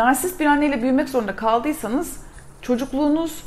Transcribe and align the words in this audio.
narsist 0.00 0.40
bir 0.40 0.46
anneyle 0.46 0.82
büyümek 0.82 1.08
zorunda 1.08 1.36
kaldıysanız 1.36 2.16
çocukluğunuz 2.62 3.44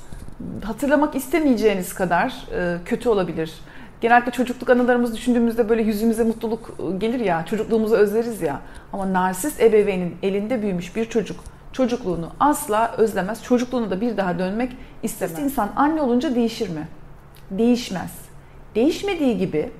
hatırlamak 0.63 1.15
istemeyeceğiniz 1.15 1.93
kadar 1.93 2.33
e, 2.55 2.77
kötü 2.85 3.09
olabilir. 3.09 3.53
Genellikle 4.01 4.31
çocukluk 4.31 4.69
anılarımızı 4.69 5.15
düşündüğümüzde 5.15 5.69
böyle 5.69 5.83
yüzümüze 5.83 6.23
mutluluk 6.23 6.77
e, 6.79 6.97
gelir 6.97 7.19
ya, 7.19 7.45
çocukluğumuzu 7.45 7.95
özleriz 7.95 8.41
ya. 8.41 8.59
Ama 8.93 9.13
narsist 9.13 9.61
ebeveynin 9.61 10.15
elinde 10.23 10.61
büyümüş 10.61 10.95
bir 10.95 11.05
çocuk 11.05 11.43
çocukluğunu 11.71 12.29
asla 12.39 12.91
özlemez. 12.97 13.43
Çocukluğunu 13.43 13.91
da 13.91 14.01
bir 14.01 14.17
daha 14.17 14.39
dönmek 14.39 14.77
istemez. 15.03 15.39
İnsan 15.39 15.69
anne 15.75 16.01
olunca 16.01 16.35
değişir 16.35 16.69
mi? 16.69 16.87
Değişmez. 17.51 18.11
Değişmediği 18.75 19.37
gibi 19.37 19.71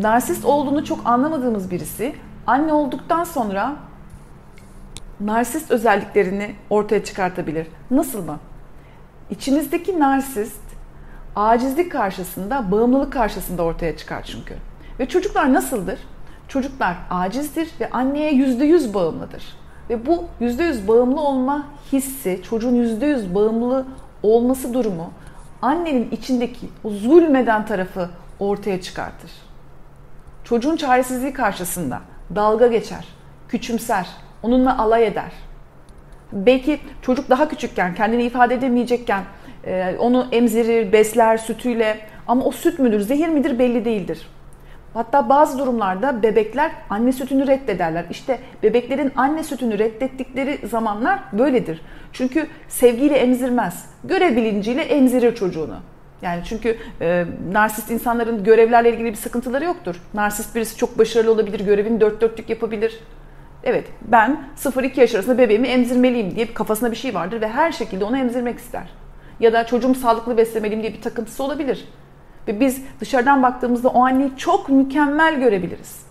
narsist 0.00 0.44
olduğunu 0.44 0.84
çok 0.84 1.06
anlamadığımız 1.06 1.70
birisi 1.70 2.14
anne 2.46 2.72
olduktan 2.72 3.24
sonra 3.24 3.87
narsist 5.20 5.70
özelliklerini 5.70 6.54
ortaya 6.70 7.04
çıkartabilir. 7.04 7.66
Nasıl 7.90 8.24
mı? 8.24 8.38
İçinizdeki 9.30 10.00
narsist 10.00 10.60
acizlik 11.36 11.92
karşısında, 11.92 12.70
bağımlılık 12.70 13.12
karşısında 13.12 13.62
ortaya 13.62 13.96
çıkar 13.96 14.22
çünkü. 14.22 14.54
Ve 15.00 15.08
çocuklar 15.08 15.52
nasıldır? 15.52 15.98
Çocuklar 16.48 16.96
acizdir 17.10 17.68
ve 17.80 17.90
anneye 17.90 18.32
yüzde 18.32 18.64
yüz 18.64 18.94
bağımlıdır. 18.94 19.42
Ve 19.90 20.06
bu 20.06 20.24
yüzde 20.40 20.64
yüz 20.64 20.88
bağımlı 20.88 21.20
olma 21.20 21.66
hissi, 21.92 22.40
çocuğun 22.42 22.74
yüzde 22.74 23.06
yüz 23.06 23.34
bağımlı 23.34 23.86
olması 24.22 24.74
durumu 24.74 25.10
annenin 25.62 26.10
içindeki 26.10 26.68
o 26.84 26.90
zulmeden 26.90 27.66
tarafı 27.66 28.10
ortaya 28.38 28.80
çıkartır. 28.80 29.30
Çocuğun 30.44 30.76
çaresizliği 30.76 31.32
karşısında 31.32 32.00
dalga 32.34 32.66
geçer, 32.66 33.04
küçümser, 33.48 34.06
onunla 34.42 34.78
alay 34.78 35.06
eder. 35.06 35.32
Belki 36.32 36.80
çocuk 37.02 37.30
daha 37.30 37.48
küçükken, 37.48 37.94
kendini 37.94 38.22
ifade 38.22 38.54
edemeyecekken 38.54 39.22
e, 39.66 39.96
onu 39.98 40.26
emzirir, 40.32 40.92
besler 40.92 41.36
sütüyle 41.36 42.00
ama 42.26 42.44
o 42.44 42.52
süt 42.52 42.78
müdür, 42.78 43.00
zehir 43.00 43.28
midir 43.28 43.58
belli 43.58 43.84
değildir. 43.84 44.26
Hatta 44.94 45.28
bazı 45.28 45.58
durumlarda 45.58 46.22
bebekler 46.22 46.72
anne 46.90 47.12
sütünü 47.12 47.46
reddederler. 47.46 48.04
İşte 48.10 48.38
bebeklerin 48.62 49.12
anne 49.16 49.44
sütünü 49.44 49.78
reddettikleri 49.78 50.66
zamanlar 50.66 51.18
böyledir. 51.32 51.80
Çünkü 52.12 52.46
sevgiyle 52.68 53.16
emzirmez. 53.16 53.86
Görev 54.04 54.36
bilinciyle 54.36 54.82
emzirir 54.82 55.34
çocuğunu. 55.34 55.76
Yani 56.22 56.42
çünkü 56.44 56.76
e, 57.00 57.24
narsist 57.52 57.90
insanların 57.90 58.44
görevlerle 58.44 58.90
ilgili 58.90 59.10
bir 59.10 59.16
sıkıntıları 59.16 59.64
yoktur. 59.64 60.00
Narsist 60.14 60.54
birisi 60.54 60.76
çok 60.76 60.98
başarılı 60.98 61.32
olabilir, 61.32 61.60
görevini 61.60 62.00
dört 62.00 62.20
dörtlük 62.20 62.50
yapabilir. 62.50 63.00
Evet 63.64 63.88
ben 64.02 64.40
0-2 64.56 65.00
yaş 65.00 65.14
arasında 65.14 65.38
bebeğimi 65.38 65.68
emzirmeliyim 65.68 66.36
diye 66.36 66.54
kafasında 66.54 66.90
bir 66.90 66.96
şey 66.96 67.14
vardır 67.14 67.40
ve 67.40 67.48
her 67.48 67.72
şekilde 67.72 68.04
onu 68.04 68.18
emzirmek 68.18 68.58
ister. 68.58 68.88
Ya 69.40 69.52
da 69.52 69.66
çocuğum 69.66 69.94
sağlıklı 69.94 70.36
beslemeliyim 70.36 70.82
diye 70.82 70.92
bir 70.92 71.02
takıntısı 71.02 71.44
olabilir. 71.44 71.88
Ve 72.48 72.60
biz 72.60 72.82
dışarıdan 73.00 73.42
baktığımızda 73.42 73.88
o 73.88 74.04
anneyi 74.04 74.36
çok 74.36 74.68
mükemmel 74.68 75.40
görebiliriz. 75.40 76.02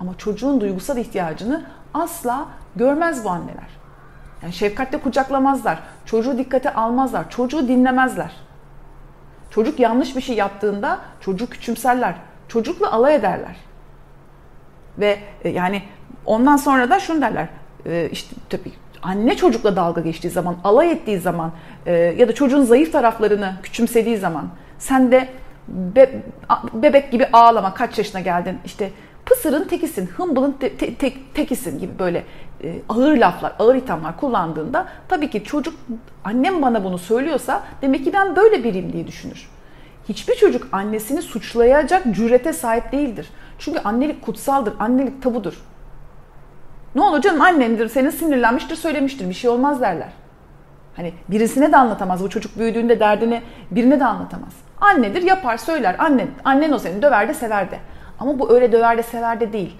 Ama 0.00 0.18
çocuğun 0.18 0.60
duygusal 0.60 0.96
ihtiyacını 0.96 1.64
asla 1.94 2.48
görmez 2.76 3.24
bu 3.24 3.30
anneler. 3.30 3.68
Yani 4.42 4.52
şefkatle 4.52 4.98
kucaklamazlar. 4.98 5.78
Çocuğu 6.04 6.38
dikkate 6.38 6.74
almazlar. 6.74 7.30
Çocuğu 7.30 7.68
dinlemezler. 7.68 8.32
Çocuk 9.50 9.80
yanlış 9.80 10.16
bir 10.16 10.20
şey 10.20 10.36
yaptığında 10.36 10.98
çocuğu 11.20 11.50
küçümserler. 11.50 12.14
Çocukla 12.48 12.92
alay 12.92 13.14
ederler. 13.14 13.56
Ve 14.98 15.18
e, 15.44 15.48
yani 15.48 15.82
ondan 16.26 16.56
sonra 16.56 16.90
da 16.90 17.00
şunu 17.00 17.20
derler. 17.20 17.48
E, 17.86 18.08
işte 18.12 18.36
tabii 18.50 18.72
anne 19.02 19.36
çocukla 19.36 19.76
dalga 19.76 20.00
geçtiği 20.00 20.30
zaman, 20.30 20.56
alay 20.64 20.90
ettiği 20.90 21.18
zaman 21.18 21.52
e, 21.86 21.92
ya 21.92 22.28
da 22.28 22.34
çocuğun 22.34 22.64
zayıf 22.64 22.92
taraflarını 22.92 23.54
küçümsediği 23.62 24.16
zaman 24.16 24.48
sen 24.78 25.12
de 25.12 25.28
be, 25.68 26.22
bebek 26.74 27.12
gibi 27.12 27.26
ağlama 27.32 27.74
kaç 27.74 27.98
yaşına 27.98 28.20
geldin 28.20 28.58
işte 28.64 28.90
pısırın 29.26 29.64
tekisin, 29.64 30.06
hımbılın 30.06 30.52
te, 30.52 30.76
te, 30.76 30.94
te, 30.94 31.12
tekisin 31.34 31.78
gibi 31.78 31.98
böyle 31.98 32.24
e, 32.64 32.78
ağır 32.88 33.16
laflar, 33.16 33.52
ağır 33.58 33.74
ithamlar 33.74 34.16
kullandığında 34.16 34.88
tabii 35.08 35.30
ki 35.30 35.44
çocuk 35.44 35.74
annem 36.24 36.62
bana 36.62 36.84
bunu 36.84 36.98
söylüyorsa 36.98 37.62
demek 37.82 38.04
ki 38.04 38.12
ben 38.12 38.36
böyle 38.36 38.64
biriyim 38.64 38.92
diye 38.92 39.06
düşünür. 39.06 39.48
Hiçbir 40.08 40.34
çocuk 40.34 40.68
annesini 40.72 41.22
suçlayacak 41.22 42.02
cürete 42.14 42.52
sahip 42.52 42.92
değildir. 42.92 43.28
Çünkü 43.58 43.80
annelik 43.80 44.22
kutsaldır, 44.22 44.74
annelik 44.78 45.22
tabudur. 45.22 45.54
Ne 46.94 47.02
olur 47.02 47.20
canım 47.20 47.40
annendir, 47.40 47.88
senin 47.88 48.10
sinirlenmiştir, 48.10 48.76
söylemiştir, 48.76 49.28
bir 49.28 49.34
şey 49.34 49.50
olmaz 49.50 49.80
derler. 49.80 50.08
Hani 50.96 51.12
birisine 51.28 51.72
de 51.72 51.76
anlatamaz. 51.76 52.24
Bu 52.24 52.30
çocuk 52.30 52.58
büyüdüğünde 52.58 53.00
derdini 53.00 53.42
birine 53.70 54.00
de 54.00 54.04
anlatamaz. 54.04 54.52
Annedir 54.80 55.22
yapar 55.22 55.56
söyler. 55.56 55.96
Annen, 55.98 56.28
annen 56.44 56.72
o 56.72 56.78
seni 56.78 57.02
döver 57.02 57.28
de 57.28 57.34
sever 57.34 57.70
de. 57.70 57.78
Ama 58.20 58.38
bu 58.38 58.52
öyle 58.54 58.72
döver 58.72 58.98
de 58.98 59.02
sever 59.02 59.40
de 59.40 59.52
değil. 59.52 59.76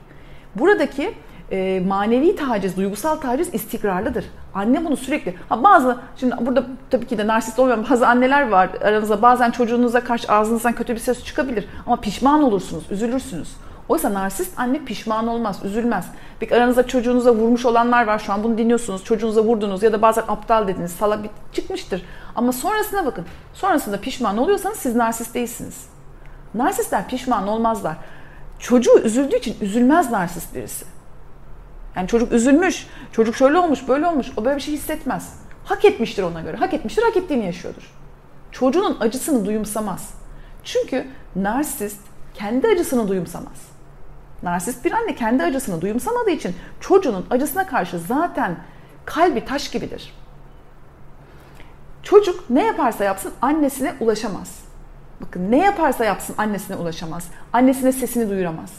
Buradaki 0.54 1.14
e, 1.52 1.82
manevi 1.86 2.36
taciz, 2.36 2.76
duygusal 2.76 3.16
taciz 3.16 3.54
istikrarlıdır. 3.54 4.24
Anne 4.54 4.84
bunu 4.84 4.96
sürekli, 4.96 5.34
ha 5.48 5.62
bazı, 5.62 5.98
şimdi 6.16 6.34
burada 6.40 6.64
tabii 6.90 7.06
ki 7.06 7.18
de 7.18 7.26
narsist 7.26 7.58
olmayan 7.58 7.86
bazı 7.90 8.08
anneler 8.08 8.48
var 8.48 8.70
aranızda. 8.84 9.22
Bazen 9.22 9.50
çocuğunuza 9.50 10.00
karşı 10.00 10.32
ağzınızdan 10.32 10.72
kötü 10.72 10.94
bir 10.94 10.98
ses 10.98 11.24
çıkabilir. 11.24 11.68
Ama 11.86 11.96
pişman 11.96 12.42
olursunuz, 12.42 12.84
üzülürsünüz. 12.90 13.56
Oysa 13.92 14.14
narsist 14.14 14.58
anne 14.58 14.84
pişman 14.84 15.28
olmaz, 15.28 15.60
üzülmez. 15.64 16.06
Peki 16.40 16.56
aranızda 16.56 16.86
çocuğunuza 16.86 17.34
vurmuş 17.34 17.64
olanlar 17.64 18.06
var 18.06 18.18
şu 18.18 18.32
an 18.32 18.42
bunu 18.42 18.58
dinliyorsunuz. 18.58 19.04
Çocuğunuza 19.04 19.42
vurdunuz 19.44 19.82
ya 19.82 19.92
da 19.92 20.02
bazen 20.02 20.24
aptal 20.28 20.68
dediniz, 20.68 20.92
salak 20.92 21.24
bir 21.24 21.30
çıkmıştır. 21.52 22.04
Ama 22.34 22.52
sonrasına 22.52 23.06
bakın. 23.06 23.26
Sonrasında 23.54 24.00
pişman 24.00 24.38
oluyorsanız 24.38 24.78
siz 24.78 24.96
narsist 24.96 25.34
değilsiniz. 25.34 25.86
Narsistler 26.54 27.08
pişman 27.08 27.48
olmazlar. 27.48 27.96
Çocuğu 28.58 28.98
üzüldüğü 28.98 29.36
için 29.36 29.56
üzülmez 29.60 30.10
narsist 30.10 30.54
birisi. 30.54 30.84
Yani 31.96 32.08
çocuk 32.08 32.32
üzülmüş, 32.32 32.86
çocuk 33.12 33.36
şöyle 33.36 33.58
olmuş, 33.58 33.88
böyle 33.88 34.06
olmuş. 34.06 34.26
O 34.36 34.44
böyle 34.44 34.56
bir 34.56 34.62
şey 34.62 34.74
hissetmez. 34.74 35.34
Hak 35.64 35.84
etmiştir 35.84 36.22
ona 36.22 36.40
göre. 36.40 36.56
Hak 36.56 36.74
etmiştir, 36.74 37.02
hak 37.02 37.16
ettiğini 37.16 37.46
yaşıyordur. 37.46 37.90
Çocuğunun 38.52 38.96
acısını 39.00 39.44
duyumsamaz. 39.44 40.10
Çünkü 40.64 41.06
narsist 41.36 42.00
kendi 42.34 42.68
acısını 42.68 43.08
duyumsamaz. 43.08 43.71
Narsist 44.42 44.84
bir 44.84 44.92
anne 44.92 45.14
kendi 45.14 45.42
acısını 45.42 45.80
duyumsamadığı 45.80 46.30
için 46.30 46.54
çocuğunun 46.80 47.26
acısına 47.30 47.66
karşı 47.66 47.98
zaten 47.98 48.56
kalbi 49.04 49.44
taş 49.44 49.70
gibidir. 49.70 50.14
Çocuk 52.02 52.50
ne 52.50 52.64
yaparsa 52.64 53.04
yapsın 53.04 53.32
annesine 53.42 53.94
ulaşamaz. 54.00 54.64
Bakın 55.20 55.50
ne 55.50 55.58
yaparsa 55.58 56.04
yapsın 56.04 56.34
annesine 56.38 56.76
ulaşamaz. 56.76 57.28
Annesine 57.52 57.92
sesini 57.92 58.30
duyuramaz. 58.30 58.70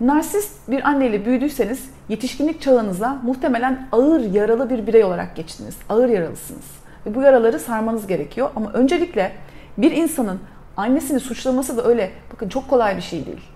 Narsist 0.00 0.70
bir 0.70 0.88
anneyle 0.88 1.26
büyüdüyseniz 1.26 1.90
yetişkinlik 2.08 2.62
çağınıza 2.62 3.18
muhtemelen 3.22 3.88
ağır 3.92 4.20
yaralı 4.20 4.70
bir 4.70 4.86
birey 4.86 5.04
olarak 5.04 5.36
geçtiniz. 5.36 5.76
Ağır 5.88 6.08
yaralısınız. 6.08 6.64
Ve 7.06 7.14
bu 7.14 7.22
yaraları 7.22 7.58
sarmanız 7.60 8.06
gerekiyor. 8.06 8.50
Ama 8.56 8.72
öncelikle 8.72 9.32
bir 9.78 9.90
insanın 9.92 10.40
annesini 10.76 11.20
suçlaması 11.20 11.76
da 11.76 11.84
öyle 11.84 12.10
bakın 12.32 12.48
çok 12.48 12.68
kolay 12.70 12.96
bir 12.96 13.02
şey 13.02 13.26
değil. 13.26 13.55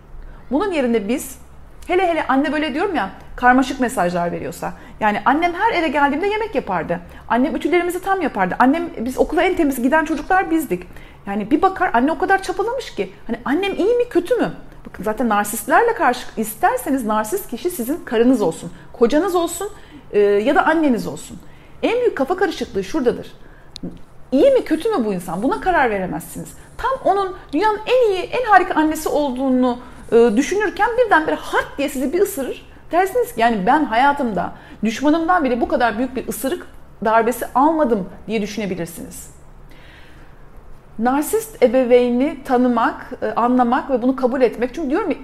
Bunun 0.50 0.72
yerine 0.72 1.08
biz 1.08 1.38
hele 1.86 2.08
hele 2.08 2.26
anne 2.26 2.52
böyle 2.52 2.74
diyorum 2.74 2.94
ya 2.94 3.10
karmaşık 3.36 3.80
mesajlar 3.80 4.32
veriyorsa. 4.32 4.72
Yani 5.00 5.22
annem 5.24 5.52
her 5.54 5.72
eve 5.72 5.88
geldiğimde 5.88 6.26
yemek 6.26 6.54
yapardı. 6.54 7.00
Annem 7.28 7.56
ütülerimizi 7.56 8.02
tam 8.02 8.20
yapardı. 8.22 8.56
Annem 8.58 8.90
biz 8.98 9.18
okula 9.18 9.42
en 9.42 9.56
temiz 9.56 9.82
giden 9.82 10.04
çocuklar 10.04 10.50
bizdik. 10.50 10.86
Yani 11.26 11.50
bir 11.50 11.62
bakar 11.62 11.90
anne 11.94 12.12
o 12.12 12.18
kadar 12.18 12.42
çapalamış 12.42 12.94
ki. 12.94 13.12
Hani 13.26 13.38
annem 13.44 13.74
iyi 13.74 13.94
mi 13.94 14.08
kötü 14.08 14.34
mü? 14.34 14.52
Bakın 14.86 15.04
zaten 15.04 15.28
narsistlerle 15.28 15.94
karşı 15.94 16.26
isterseniz 16.36 17.04
narsist 17.04 17.50
kişi 17.50 17.70
sizin 17.70 18.04
karınız 18.04 18.42
olsun, 18.42 18.72
kocanız 18.92 19.34
olsun 19.34 19.68
e, 20.12 20.18
ya 20.20 20.54
da 20.54 20.66
anneniz 20.66 21.06
olsun. 21.06 21.38
En 21.82 22.00
büyük 22.00 22.16
kafa 22.16 22.36
karışıklığı 22.36 22.84
şuradadır. 22.84 23.32
İyi 24.32 24.50
mi 24.50 24.64
kötü 24.64 24.88
mü 24.88 25.04
bu 25.04 25.14
insan? 25.14 25.42
Buna 25.42 25.60
karar 25.60 25.90
veremezsiniz. 25.90 26.48
Tam 26.78 26.90
onun 27.14 27.36
dünyanın 27.52 27.80
en 27.86 28.10
iyi, 28.10 28.22
en 28.22 28.44
harika 28.44 28.74
annesi 28.74 29.08
olduğunu 29.08 29.78
e, 30.12 30.36
düşünürken 30.36 30.88
birdenbire 30.98 31.34
hart 31.34 31.78
diye 31.78 31.88
sizi 31.88 32.12
bir 32.12 32.20
ısırır. 32.20 32.70
Dersiniz 32.92 33.34
ki 33.34 33.40
yani 33.40 33.66
ben 33.66 33.84
hayatımda 33.84 34.52
düşmanımdan 34.84 35.44
bile 35.44 35.60
bu 35.60 35.68
kadar 35.68 35.98
büyük 35.98 36.16
bir 36.16 36.28
ısırık 36.28 36.66
darbesi 37.04 37.46
almadım 37.54 38.08
diye 38.26 38.42
düşünebilirsiniz. 38.42 39.30
Narsist 40.98 41.62
ebeveyni 41.62 42.44
tanımak, 42.44 43.10
e, 43.22 43.26
anlamak 43.26 43.90
ve 43.90 44.02
bunu 44.02 44.16
kabul 44.16 44.42
etmek. 44.42 44.74
Çünkü 44.74 44.90
diyorum 44.90 45.10
ki 45.10 45.18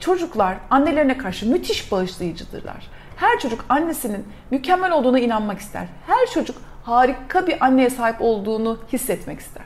çocuklar 0.00 0.56
annelerine 0.70 1.18
karşı 1.18 1.50
müthiş 1.50 1.92
bağışlayıcıdırlar. 1.92 2.90
Her 3.16 3.38
çocuk 3.38 3.64
annesinin 3.68 4.24
mükemmel 4.50 4.92
olduğuna 4.92 5.18
inanmak 5.18 5.58
ister. 5.58 5.86
Her 6.06 6.26
çocuk 6.26 6.56
harika 6.82 7.46
bir 7.46 7.64
anneye 7.64 7.90
sahip 7.90 8.16
olduğunu 8.20 8.78
hissetmek 8.92 9.40
ister. 9.40 9.64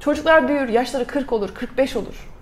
Çocuklar 0.00 0.48
büyür, 0.48 0.68
yaşları 0.68 1.06
40 1.06 1.32
olur, 1.32 1.54
45 1.54 1.96
olur. 1.96 2.33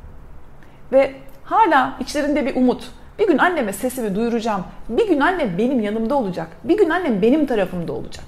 Ve 0.93 1.15
hala 1.45 1.97
içlerinde 2.01 2.47
bir 2.47 2.57
umut. 2.57 2.91
Bir 3.19 3.27
gün 3.27 3.39
anneme 3.39 3.73
sesimi 3.73 4.15
duyuracağım. 4.15 4.65
Bir 4.89 5.09
gün 5.09 5.21
annem 5.21 5.59
benim 5.59 5.81
yanımda 5.81 6.15
olacak. 6.15 6.49
Bir 6.65 6.79
gün 6.79 6.91
annem 6.91 7.23
benim 7.23 7.47
tarafımda 7.47 7.93
olacak. 7.93 8.25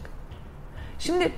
Şimdi 0.98 1.32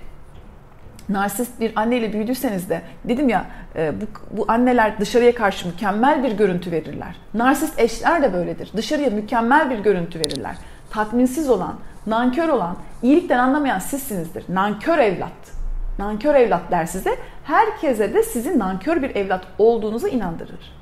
narsist 1.09 1.61
bir 1.61 1.73
anneyle 1.77 2.13
büyüdüyseniz 2.13 2.71
de 2.71 2.83
dedim 3.05 3.29
ya 3.29 3.47
e, 3.77 3.93
bu, 4.01 4.05
bu 4.39 4.45
anneler 4.49 5.01
dışarıya 5.01 5.35
karşı 5.35 5.69
mükemmel 5.69 6.23
bir 6.23 6.33
görüntü 6.33 6.71
verirler. 6.71 7.17
Narsist 7.35 7.79
eşler 7.79 8.23
de 8.23 8.33
böyledir. 8.33 8.71
Dışarıya 8.77 9.11
mükemmel 9.11 9.71
bir 9.71 9.79
görüntü 9.79 10.21
verirler. 10.21 10.57
Tatminsiz 10.91 11.51
olan, 11.51 11.75
nankör 12.07 12.49
olan, 12.49 12.77
iyilikten 13.03 13.39
anlamayan 13.39 13.79
sizsinizdir. 13.79 14.45
Nankör 14.49 14.99
evlat. 14.99 15.57
Nankör 15.99 16.35
evlat 16.35 16.71
der 16.71 16.87
size. 16.87 17.11
Herkese 17.45 18.15
de 18.15 18.23
sizin 18.23 18.59
nankör 18.59 19.03
bir 19.03 19.15
evlat 19.15 19.45
olduğunuzu 19.59 20.09
inandırır. 20.09 20.77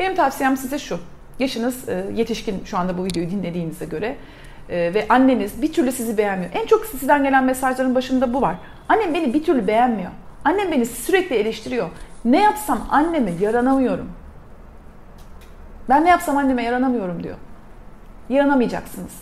Benim 0.00 0.14
tavsiyem 0.14 0.56
size 0.56 0.78
şu. 0.78 0.98
Yaşınız 1.38 1.88
e, 1.88 2.04
yetişkin 2.14 2.64
şu 2.64 2.78
anda 2.78 2.98
bu 2.98 3.04
videoyu 3.04 3.30
dinlediğinize 3.30 3.84
göre 3.84 4.16
e, 4.68 4.94
ve 4.94 5.06
anneniz 5.08 5.62
bir 5.62 5.72
türlü 5.72 5.92
sizi 5.92 6.18
beğenmiyor. 6.18 6.50
En 6.54 6.66
çok 6.66 6.86
sizden 6.86 7.24
gelen 7.24 7.44
mesajların 7.44 7.94
başında 7.94 8.34
bu 8.34 8.42
var. 8.42 8.56
Annem 8.88 9.14
beni 9.14 9.34
bir 9.34 9.44
türlü 9.44 9.66
beğenmiyor. 9.66 10.10
Annem 10.44 10.72
beni 10.72 10.86
sürekli 10.86 11.36
eleştiriyor. 11.36 11.90
Ne 12.24 12.40
yapsam 12.40 12.86
anneme 12.90 13.30
yaranamıyorum. 13.40 14.10
Ben 15.88 16.04
ne 16.04 16.08
yapsam 16.08 16.36
anneme 16.36 16.62
yaranamıyorum 16.62 17.22
diyor. 17.22 17.36
Yaranamayacaksınız. 18.28 19.12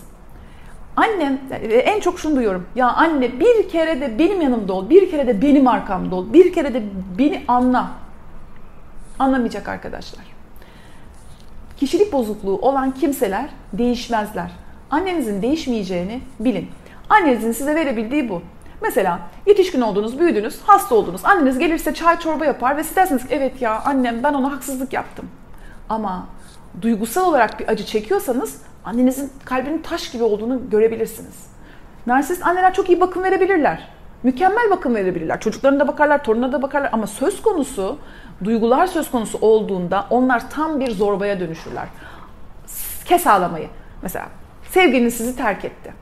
Annem 0.97 1.39
en 1.71 2.01
çok 2.01 2.19
şunu 2.19 2.37
duyuyorum. 2.37 2.67
Ya 2.75 2.89
anne 2.89 3.41
bir 3.41 3.69
kere 3.69 4.01
de 4.01 4.19
benim 4.19 4.41
yanımda 4.41 4.73
ol. 4.73 4.91
Bir 4.91 5.11
kere 5.11 5.27
de 5.27 5.43
benim 5.43 5.69
arkamda 5.69 6.15
ol. 6.15 6.33
Bir 6.33 6.53
kere 6.53 6.75
de 6.75 6.83
beni 7.19 7.45
anla. 7.49 7.91
Anlamayacak 9.19 9.69
arkadaşlar. 9.69 10.38
Kişilik 11.81 12.13
bozukluğu 12.13 12.59
olan 12.59 12.91
kimseler 12.95 13.51
değişmezler. 13.73 14.51
Annenizin 14.91 15.43
değişmeyeceğini 15.43 16.21
bilin. 16.41 16.69
Annenizin 17.09 17.53
size 17.53 17.75
verebildiği 17.75 18.29
bu. 18.29 18.43
Mesela 18.83 19.21
yetişkin 19.47 19.81
oldunuz, 19.81 20.19
büyüdünüz, 20.19 20.61
hasta 20.67 20.95
oldunuz. 20.95 21.25
Anneniz 21.25 21.59
gelirse 21.59 21.95
çay 21.95 22.19
çorba 22.19 22.45
yapar 22.45 22.77
ve 22.77 22.85
siz 22.85 22.97
dersiniz 22.97 23.23
ki 23.23 23.35
evet 23.35 23.63
ya 23.63 23.81
annem 23.85 24.23
ben 24.23 24.35
ona 24.35 24.53
haksızlık 24.53 24.93
yaptım. 24.93 25.29
Ama 25.89 26.27
duygusal 26.83 27.29
olarak 27.29 27.61
bir 27.61 27.69
acı 27.69 27.87
çekiyorsanız 27.87 28.63
annenizin 28.85 29.33
kalbinin 29.45 29.83
taş 29.83 30.11
gibi 30.11 30.23
olduğunu 30.23 30.71
görebilirsiniz. 30.71 31.47
Narsist 32.07 32.47
anneler 32.47 32.75
çok 32.75 32.89
iyi 32.89 33.01
bakım 33.01 33.23
verebilirler. 33.23 33.89
Mükemmel 34.23 34.71
bakım 34.71 34.95
verebilirler. 34.95 35.41
Çocuklarına 35.41 35.81
da 35.81 35.89
bakarlar, 35.89 36.25
torununa 36.25 36.53
da 36.53 36.63
bakarlar 36.63 36.91
ama 36.93 37.07
söz 37.07 37.43
konusu, 37.43 37.99
duygular 38.45 38.87
söz 38.87 39.11
konusu 39.11 39.39
olduğunda 39.41 40.07
onlar 40.11 40.51
tam 40.51 40.81
bir 40.81 40.91
zorbaya 40.91 41.41
dönüşürler. 41.41 41.85
Kes 43.05 43.27
ağlamayı. 43.27 43.69
Mesela 44.03 44.27
sevgiliniz 44.71 45.15
sizi 45.15 45.37
terk 45.37 45.65
etti. 45.65 45.93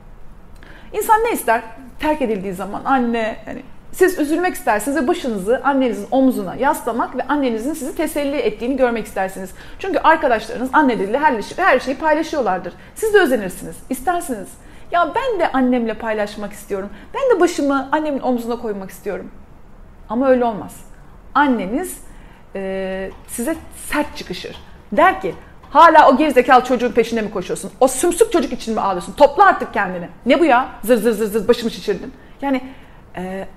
İnsan 0.93 1.19
ne 1.19 1.31
ister? 1.31 1.61
Terk 1.99 2.21
edildiği 2.21 2.53
zaman 2.53 2.81
anne, 2.85 3.37
yani 3.47 3.63
siz 3.91 4.19
üzülmek 4.19 4.53
istersiniz 4.53 4.97
ve 4.97 5.07
başınızı 5.07 5.61
annenizin 5.63 6.07
omzuna 6.11 6.55
yaslamak 6.55 7.15
ve 7.15 7.21
annenizin 7.23 7.73
sizi 7.73 7.95
teselli 7.95 8.35
ettiğini 8.35 8.77
görmek 8.77 9.05
istersiniz. 9.05 9.49
Çünkü 9.79 9.99
arkadaşlarınız 9.99 10.69
anneleriyle 10.73 11.17
her, 11.19 11.41
her 11.57 11.79
şeyi 11.79 11.97
paylaşıyorlardır. 11.97 12.73
Siz 12.95 13.13
de 13.13 13.19
özenirsiniz, 13.19 13.75
istersiniz. 13.89 14.47
Ya 14.91 15.13
ben 15.15 15.39
de 15.39 15.51
annemle 15.51 15.93
paylaşmak 15.93 16.53
istiyorum. 16.53 16.89
Ben 17.13 17.35
de 17.35 17.39
başımı 17.39 17.89
annemin 17.91 18.19
omzuna 18.19 18.59
koymak 18.59 18.89
istiyorum. 18.89 19.31
Ama 20.09 20.29
öyle 20.29 20.45
olmaz. 20.45 20.75
Anneniz 21.35 22.01
e, 22.55 23.11
size 23.27 23.55
sert 23.75 24.17
çıkışır. 24.17 24.55
Der 24.91 25.21
ki 25.21 25.35
hala 25.69 26.09
o 26.09 26.17
gerizekalı 26.17 26.63
çocuğun 26.63 26.91
peşinde 26.91 27.21
mi 27.21 27.31
koşuyorsun? 27.31 27.71
O 27.79 27.87
sümsük 27.87 28.31
çocuk 28.31 28.53
için 28.53 28.73
mi 28.73 28.81
ağlıyorsun? 28.81 29.13
Topla 29.13 29.45
artık 29.45 29.73
kendini. 29.73 30.09
Ne 30.25 30.39
bu 30.39 30.45
ya? 30.45 30.67
Zır 30.83 30.97
zır 30.97 31.11
zır 31.11 31.25
zır 31.25 31.47
başımı 31.47 31.71
şişirdin. 31.71 32.13
Yani 32.41 32.61
e, 33.17 33.47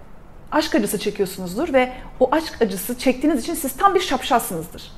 aşk 0.53 0.75
acısı 0.75 0.99
çekiyorsunuzdur 0.99 1.73
ve 1.73 1.93
o 2.21 2.29
aşk 2.33 2.63
acısı 2.63 2.99
çektiğiniz 2.99 3.43
için 3.43 3.55
siz 3.55 3.77
tam 3.77 3.95
bir 3.95 4.01
şapşalsınızdır. 4.01 4.93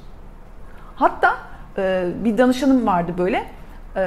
Hatta 0.96 1.37
e, 1.78 2.06
bir 2.25 2.38
danışanım 2.38 2.87
vardı 2.87 3.14
böyle. 3.19 3.46
E, 3.97 4.00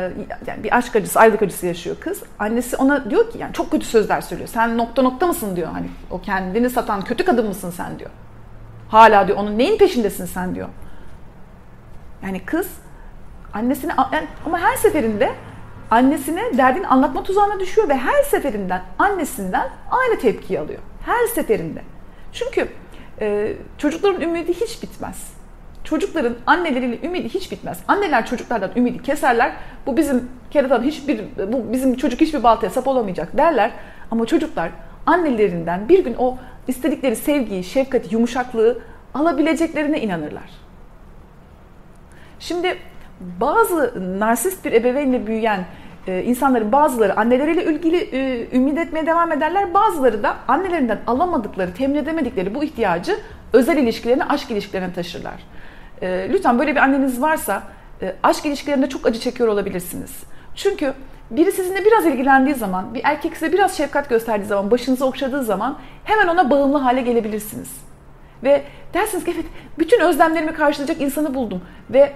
yani 0.48 0.64
bir 0.64 0.78
aşk 0.78 0.96
acısı, 0.96 1.20
ayrılık 1.20 1.42
acısı 1.42 1.66
yaşıyor 1.66 1.96
kız. 2.00 2.24
Annesi 2.40 2.78
ona 2.78 3.10
diyor 3.10 3.32
ki 3.32 3.38
yani 3.38 3.54
çok 3.54 3.72
kötü 3.72 3.86
sözler 3.86 4.22
söylüyor. 4.22 4.50
Sen 4.50 4.78
nokta 4.78 5.02
nokta 5.02 5.28
mısın 5.28 5.56
diyor. 5.56 5.68
Hani 5.72 5.88
o 6.12 6.22
kendini 6.22 6.70
satan 6.70 7.02
kötü 7.02 7.26
kadın 7.26 7.48
mısın 7.48 7.72
sen 7.72 8.00
diyor. 8.00 8.10
Hala 8.90 9.28
diyor 9.28 9.38
onun 9.38 9.58
neyin 9.58 9.78
peşindesin 9.78 10.26
sen 10.26 10.56
diyor. 10.56 10.70
Yani 12.24 12.46
kız 12.46 12.68
annesine 13.54 13.94
yani, 14.14 14.28
ama 14.46 14.60
her 14.60 14.76
seferinde 14.76 15.32
annesine 15.92 16.58
derdini 16.58 16.88
anlatma 16.88 17.24
tuzağına 17.24 17.60
düşüyor 17.60 17.90
ve 17.90 17.98
her 17.98 18.24
seferinden 18.24 18.82
annesinden 19.00 19.70
aynı 19.92 20.20
tepkiyi 20.20 20.60
alıyor. 20.60 20.80
Her 21.06 21.28
seferinde. 21.28 21.82
Çünkü 22.34 22.68
e, 23.22 23.54
çocukların 23.78 24.22
ümidi 24.22 24.54
hiç 24.54 24.84
bitmez. 24.84 25.35
Çocukların 25.86 26.36
anneleriyle 26.48 27.08
ümidi 27.08 27.30
hiç 27.30 27.52
bitmez. 27.52 27.80
Anneler 27.88 28.26
çocuklardan 28.26 28.72
ümidi 28.76 29.04
keserler. 29.04 29.54
Bu 29.86 29.98
bizim 29.98 30.30
keratan 30.52 30.84
hiçbir 30.84 31.22
bu 31.48 31.74
bizim 31.74 31.98
çocuk 31.98 32.22
hiçbir 32.22 32.44
baltaya 32.44 32.70
sap 32.70 32.88
olamayacak 32.88 33.38
derler. 33.38 33.72
Ama 34.12 34.26
çocuklar 34.26 34.70
annelerinden 35.06 35.90
bir 35.90 36.04
gün 36.04 36.16
o 36.18 36.38
istedikleri 36.68 37.16
sevgiyi, 37.16 37.64
şefkati, 37.64 38.14
yumuşaklığı 38.14 38.78
alabileceklerine 39.14 40.02
inanırlar. 40.02 40.50
Şimdi 42.40 42.78
bazı 43.20 43.94
narsist 44.20 44.66
bir 44.66 44.72
ebeveynle 44.72 45.28
büyüyen 45.28 45.66
e, 46.08 46.24
insanların 46.24 46.72
bazıları 46.72 47.18
anneleriyle 47.18 47.66
ilgili 47.66 47.98
e, 47.98 48.48
ümit 48.58 48.78
etmeye 48.78 49.06
devam 49.06 49.32
ederler. 49.32 49.74
Bazıları 49.74 50.24
da 50.24 50.36
annelerinden 50.48 51.00
alamadıkları, 51.08 51.74
temin 51.74 51.96
edemedikleri 51.96 52.56
bu 52.56 52.64
ihtiyacı 52.64 53.18
özel 53.54 53.78
ilişkilerine, 53.78 54.24
aşk 54.24 54.52
ilişkilerine 54.52 54.94
taşırlar. 54.94 55.44
E, 56.02 56.30
lütfen 56.30 56.60
böyle 56.60 56.72
bir 56.72 56.80
anneniz 56.80 57.22
varsa 57.22 57.64
aşk 58.24 58.46
ilişkilerinde 58.46 58.90
çok 58.90 59.08
acı 59.08 59.20
çekiyor 59.20 59.50
olabilirsiniz. 59.50 60.24
Çünkü 60.56 60.94
biri 61.32 61.52
sizinle 61.52 61.86
biraz 61.86 62.06
ilgilendiği 62.06 62.56
zaman, 62.56 62.94
bir 62.94 63.02
erkek 63.04 63.34
size 63.34 63.54
biraz 63.54 63.78
şefkat 63.78 64.10
gösterdiği 64.10 64.46
zaman, 64.46 64.72
başınızı 64.72 65.06
okşadığı 65.06 65.44
zaman 65.44 65.78
hemen 66.04 66.28
ona 66.28 66.50
bağımlı 66.50 66.78
hale 66.78 67.02
gelebilirsiniz. 67.02 67.72
Ve 68.44 68.64
dersiniz 68.94 69.24
ki 69.24 69.32
evet 69.36 69.46
bütün 69.80 70.00
özlemlerimi 70.00 70.54
karşılayacak 70.54 71.02
insanı 71.02 71.34
buldum. 71.34 71.62
Ve 71.90 72.14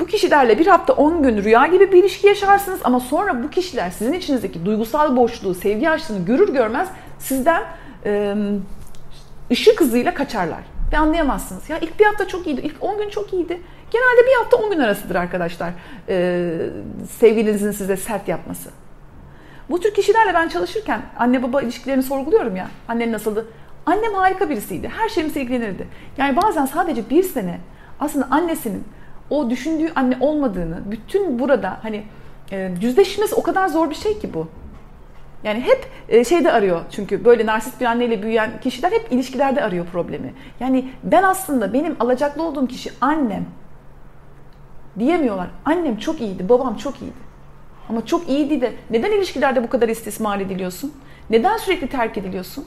bu 0.00 0.06
kişilerle 0.06 0.58
bir 0.58 0.66
hafta 0.66 0.92
10 0.92 1.22
gün 1.22 1.42
rüya 1.42 1.66
gibi 1.66 1.92
bir 1.92 1.98
ilişki 1.98 2.26
yaşarsınız 2.26 2.80
ama 2.84 3.00
sonra 3.00 3.42
bu 3.42 3.50
kişiler 3.50 3.90
sizin 3.90 4.12
içinizdeki 4.12 4.64
duygusal 4.64 5.16
boşluğu, 5.16 5.54
sevgi 5.54 5.90
açlığını 5.90 6.24
görür 6.24 6.54
görmez 6.54 6.88
sizden 7.18 7.62
e, 8.04 8.34
ışık 9.50 9.80
hızıyla 9.80 10.14
kaçarlar. 10.14 10.75
Ve 10.92 10.98
anlayamazsınız. 10.98 11.70
Ya 11.70 11.78
ilk 11.78 12.00
bir 12.00 12.04
hafta 12.04 12.28
çok 12.28 12.46
iyiydi, 12.46 12.60
ilk 12.60 12.76
10 12.80 12.98
gün 12.98 13.08
çok 13.08 13.32
iyiydi. 13.32 13.60
Genelde 13.90 14.26
bir 14.26 14.42
hafta 14.42 14.56
10 14.56 14.70
gün 14.70 14.78
arasıdır 14.78 15.14
arkadaşlar 15.14 15.72
e, 16.08 16.56
sevgilinizin 17.18 17.70
size 17.70 17.96
sert 17.96 18.28
yapması. 18.28 18.70
Bu 19.70 19.80
tür 19.80 19.94
kişilerle 19.94 20.34
ben 20.34 20.48
çalışırken 20.48 21.02
anne 21.18 21.42
baba 21.42 21.62
ilişkilerini 21.62 22.02
sorguluyorum 22.02 22.56
ya. 22.56 22.68
Annen 22.88 23.12
nasıldı? 23.12 23.46
Annem 23.86 24.14
harika 24.14 24.50
birisiydi. 24.50 24.88
Her 24.88 25.08
şeyimse 25.08 25.40
ilgilenirdi. 25.40 25.88
Yani 26.18 26.36
bazen 26.36 26.66
sadece 26.66 27.10
bir 27.10 27.22
sene 27.22 27.60
aslında 28.00 28.28
annesinin 28.30 28.84
o 29.30 29.50
düşündüğü 29.50 29.92
anne 29.94 30.16
olmadığını, 30.20 30.78
bütün 30.90 31.38
burada 31.38 31.78
hani 31.82 32.04
e, 32.52 32.72
yüzleşmesi 32.80 33.34
o 33.34 33.42
kadar 33.42 33.68
zor 33.68 33.90
bir 33.90 33.94
şey 33.94 34.18
ki 34.18 34.34
bu. 34.34 34.48
Yani 35.44 35.60
hep 35.60 35.86
e, 36.08 36.24
şeyde 36.24 36.52
arıyor 36.52 36.80
çünkü 36.90 37.24
böyle 37.24 37.46
narsist 37.46 37.80
bir 37.80 37.86
anneyle 37.86 38.22
büyüyen 38.22 38.60
kişiler 38.60 38.92
hep 38.92 39.12
ilişkilerde 39.12 39.62
arıyor 39.62 39.86
problemi. 39.86 40.34
Yani 40.60 40.90
ben 41.04 41.22
aslında 41.22 41.72
benim 41.72 41.96
alacaklı 42.00 42.42
olduğum 42.42 42.66
kişi 42.66 42.90
annem 43.00 43.46
diyemiyorlar. 44.98 45.46
Annem 45.64 45.96
çok 45.96 46.20
iyiydi, 46.20 46.48
babam 46.48 46.76
çok 46.76 47.02
iyiydi. 47.02 47.26
Ama 47.88 48.06
çok 48.06 48.28
iyiydi 48.28 48.60
de 48.60 48.72
neden 48.90 49.12
ilişkilerde 49.12 49.64
bu 49.64 49.68
kadar 49.68 49.88
istismar 49.88 50.40
ediliyorsun? 50.40 50.92
Neden 51.30 51.56
sürekli 51.56 51.88
terk 51.88 52.18
ediliyorsun? 52.18 52.66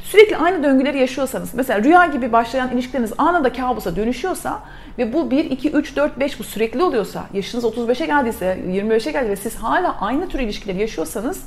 sürekli 0.00 0.36
aynı 0.36 0.62
döngüleri 0.62 0.98
yaşıyorsanız, 0.98 1.54
mesela 1.54 1.82
rüya 1.82 2.06
gibi 2.06 2.32
başlayan 2.32 2.70
ilişkileriniz 2.70 3.12
anında 3.18 3.52
kabusa 3.52 3.96
dönüşüyorsa 3.96 4.60
ve 4.98 5.12
bu 5.12 5.30
1, 5.30 5.44
2, 5.44 5.70
3, 5.70 5.96
4, 5.96 6.20
5 6.20 6.38
bu 6.38 6.44
sürekli 6.44 6.82
oluyorsa, 6.82 7.24
yaşınız 7.32 7.64
35'e 7.64 8.06
geldiyse, 8.06 8.58
25'e 8.68 9.12
geldi 9.12 9.28
ve 9.28 9.36
siz 9.36 9.56
hala 9.56 10.00
aynı 10.00 10.28
tür 10.28 10.38
ilişkileri 10.38 10.80
yaşıyorsanız 10.80 11.42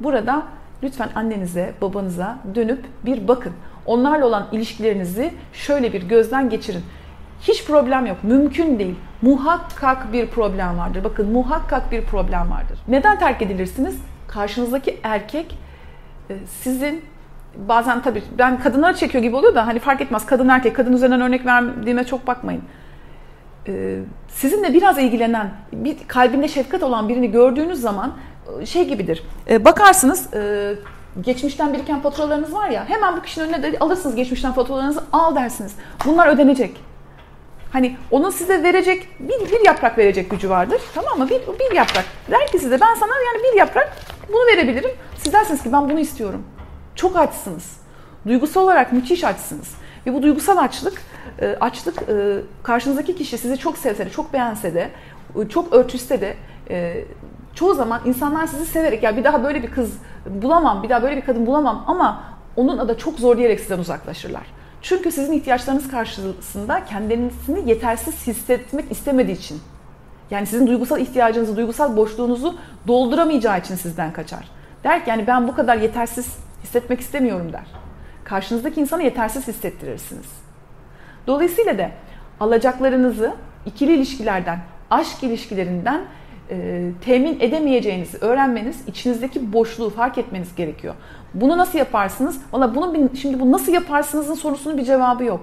burada 0.00 0.42
lütfen 0.82 1.08
annenize, 1.14 1.72
babanıza 1.80 2.38
dönüp 2.54 2.84
bir 3.04 3.28
bakın. 3.28 3.52
Onlarla 3.86 4.26
olan 4.26 4.46
ilişkilerinizi 4.52 5.34
şöyle 5.52 5.92
bir 5.92 6.02
gözden 6.02 6.50
geçirin. 6.50 6.82
Hiç 7.40 7.66
problem 7.66 8.06
yok. 8.06 8.16
Mümkün 8.22 8.78
değil. 8.78 8.94
Muhakkak 9.22 10.12
bir 10.12 10.26
problem 10.26 10.78
vardır. 10.78 11.04
Bakın 11.04 11.32
muhakkak 11.32 11.92
bir 11.92 12.04
problem 12.04 12.50
vardır. 12.50 12.78
Neden 12.88 13.18
terk 13.18 13.42
edilirsiniz? 13.42 13.98
Karşınızdaki 14.28 15.00
erkek 15.02 15.58
e, 16.30 16.34
sizin 16.46 17.04
bazen 17.56 18.02
tabii 18.02 18.22
ben 18.38 18.60
kadınları 18.60 18.96
çekiyor 18.96 19.24
gibi 19.24 19.36
oluyor 19.36 19.54
da 19.54 19.66
hani 19.66 19.78
fark 19.78 20.00
etmez 20.00 20.26
kadın 20.26 20.48
erkek 20.48 20.76
kadın 20.76 20.92
üzerinden 20.92 21.20
örnek 21.20 21.46
verdiğime 21.46 22.04
çok 22.04 22.26
bakmayın. 22.26 22.62
e, 23.68 23.98
sizinle 24.28 24.74
biraz 24.74 24.98
ilgilenen, 24.98 25.50
bir 25.72 25.96
kalbinde 26.08 26.48
şefkat 26.48 26.82
olan 26.82 27.08
birini 27.08 27.30
gördüğünüz 27.30 27.80
zaman 27.80 28.12
şey 28.64 28.88
gibidir. 28.88 29.22
E, 29.50 29.64
bakarsınız 29.64 30.34
e, 30.34 30.74
geçmişten 31.20 31.72
biriken 31.72 32.00
faturalarınız 32.00 32.54
var 32.54 32.70
ya 32.70 32.88
hemen 32.88 33.16
bu 33.16 33.22
kişinin 33.22 33.44
önüne 33.44 33.62
de 33.62 33.78
alırsınız 33.78 34.16
geçmişten 34.16 34.52
faturalarınızı 34.52 35.04
al 35.12 35.36
dersiniz. 35.36 35.74
Bunlar 36.04 36.28
ödenecek. 36.28 36.80
Hani 37.72 37.96
onun 38.10 38.30
size 38.30 38.62
verecek 38.62 39.08
bir, 39.20 39.52
bir 39.52 39.64
yaprak 39.64 39.98
verecek 39.98 40.30
gücü 40.30 40.50
vardır. 40.50 40.80
Tamam 40.94 41.18
mı? 41.18 41.28
Bir, 41.30 41.40
bir 41.40 41.76
yaprak. 41.76 42.04
Der 42.30 42.46
ki 42.46 42.58
size 42.58 42.80
ben 42.80 42.94
sana 42.94 43.12
yani 43.26 43.42
bir 43.44 43.58
yaprak 43.58 43.96
bunu 44.28 44.46
verebilirim. 44.46 44.90
Siz 45.22 45.32
dersiniz 45.32 45.62
ki 45.62 45.72
ben 45.72 45.90
bunu 45.90 46.00
istiyorum. 46.00 46.42
Çok 46.94 47.16
açsınız. 47.16 47.76
Duygusal 48.26 48.62
olarak 48.62 48.92
müthiş 48.92 49.24
açsınız. 49.24 49.68
Ve 50.06 50.14
bu 50.14 50.22
duygusal 50.22 50.58
açlık, 50.58 51.02
e, 51.40 51.56
açlık 51.60 52.02
e, 52.08 52.38
karşınızdaki 52.62 53.16
kişi 53.16 53.38
sizi 53.38 53.58
çok 53.58 53.78
sevse 53.78 54.06
de, 54.06 54.10
çok 54.10 54.32
beğense 54.32 54.74
de, 54.74 54.90
e, 55.40 55.48
çok 55.48 55.72
örtüşse 55.72 56.20
de 56.20 56.36
çoğu 57.54 57.74
zaman 57.74 58.00
insanlar 58.04 58.46
sizi 58.46 58.66
severek 58.66 59.02
ya 59.02 59.16
bir 59.16 59.24
daha 59.24 59.44
böyle 59.44 59.62
bir 59.62 59.70
kız 59.70 59.98
bulamam, 60.26 60.82
bir 60.82 60.88
daha 60.88 61.02
böyle 61.02 61.16
bir 61.16 61.24
kadın 61.24 61.46
bulamam 61.46 61.84
ama 61.86 62.22
onun 62.56 62.88
da 62.88 62.98
çok 62.98 63.18
zor 63.18 63.38
diyerek 63.38 63.60
sizden 63.60 63.78
uzaklaşırlar. 63.78 64.42
Çünkü 64.82 65.12
sizin 65.12 65.32
ihtiyaçlarınız 65.32 65.90
karşısında 65.90 66.84
kendisini 66.84 67.68
yetersiz 67.68 68.26
hissetmek 68.26 68.92
istemediği 68.92 69.32
için. 69.36 69.60
Yani 70.30 70.46
sizin 70.46 70.66
duygusal 70.66 71.00
ihtiyacınızı, 71.00 71.56
duygusal 71.56 71.96
boşluğunuzu 71.96 72.54
dolduramayacağı 72.88 73.58
için 73.58 73.74
sizden 73.74 74.12
kaçar. 74.12 74.48
Der 74.84 75.04
ki 75.04 75.10
yani 75.10 75.26
ben 75.26 75.48
bu 75.48 75.54
kadar 75.54 75.76
yetersiz 75.76 76.36
hissetmek 76.62 77.00
istemiyorum 77.00 77.52
der. 77.52 77.66
Karşınızdaki 78.24 78.80
insanı 78.80 79.02
yetersiz 79.02 79.48
hissettirirsiniz. 79.48 80.26
Dolayısıyla 81.26 81.78
da 81.78 81.90
alacaklarınızı 82.40 83.34
ikili 83.66 83.94
ilişkilerden, 83.94 84.58
aşk 84.90 85.22
ilişkilerinden 85.22 86.00
e, 86.50 86.90
temin 87.04 87.40
edemeyeceğinizi 87.40 88.18
öğrenmeniz, 88.20 88.88
içinizdeki 88.88 89.52
boşluğu 89.52 89.90
fark 89.90 90.18
etmeniz 90.18 90.54
gerekiyor. 90.54 90.94
Bunu 91.34 91.58
nasıl 91.58 91.78
yaparsınız? 91.78 92.42
Valla 92.52 92.74
bunun 92.74 92.94
bir, 92.94 93.16
şimdi 93.16 93.40
bu 93.40 93.52
nasıl 93.52 93.72
yaparsınızın 93.72 94.34
sorusunun 94.34 94.78
bir 94.78 94.84
cevabı 94.84 95.24
yok. 95.24 95.40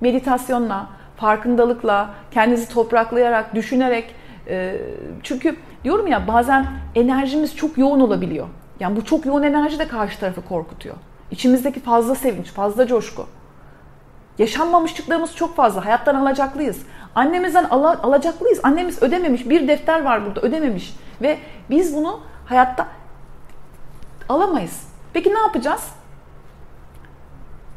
Meditasyonla, 0.00 0.86
farkındalıkla, 1.16 2.10
kendinizi 2.30 2.68
topraklayarak, 2.68 3.54
düşünerek. 3.54 4.14
E, 4.48 4.76
çünkü 5.22 5.56
diyorum 5.84 6.06
ya 6.06 6.28
bazen 6.28 6.66
enerjimiz 6.94 7.56
çok 7.56 7.78
yoğun 7.78 8.00
olabiliyor. 8.00 8.46
Yani 8.80 8.96
bu 8.96 9.04
çok 9.04 9.26
yoğun 9.26 9.42
enerji 9.42 9.78
de 9.78 9.88
karşı 9.88 10.20
tarafı 10.20 10.42
korkutuyor. 10.42 10.96
İçimizdeki 11.30 11.80
fazla 11.80 12.14
sevinç, 12.14 12.46
fazla 12.46 12.86
coşku. 12.86 13.26
Yaşanmamışlıklarımız 14.40 15.36
çok 15.36 15.56
fazla. 15.56 15.84
Hayattan 15.84 16.14
alacaklıyız. 16.14 16.82
Annemizden 17.14 17.64
ala, 17.64 18.02
alacaklıyız. 18.02 18.60
Annemiz 18.62 19.02
ödememiş. 19.02 19.48
Bir 19.48 19.68
defter 19.68 20.02
var 20.02 20.26
burada 20.26 20.40
ödememiş. 20.40 20.94
Ve 21.22 21.38
biz 21.70 21.96
bunu 21.96 22.20
hayatta 22.46 22.86
alamayız. 24.28 24.82
Peki 25.12 25.34
ne 25.34 25.38
yapacağız? 25.38 25.88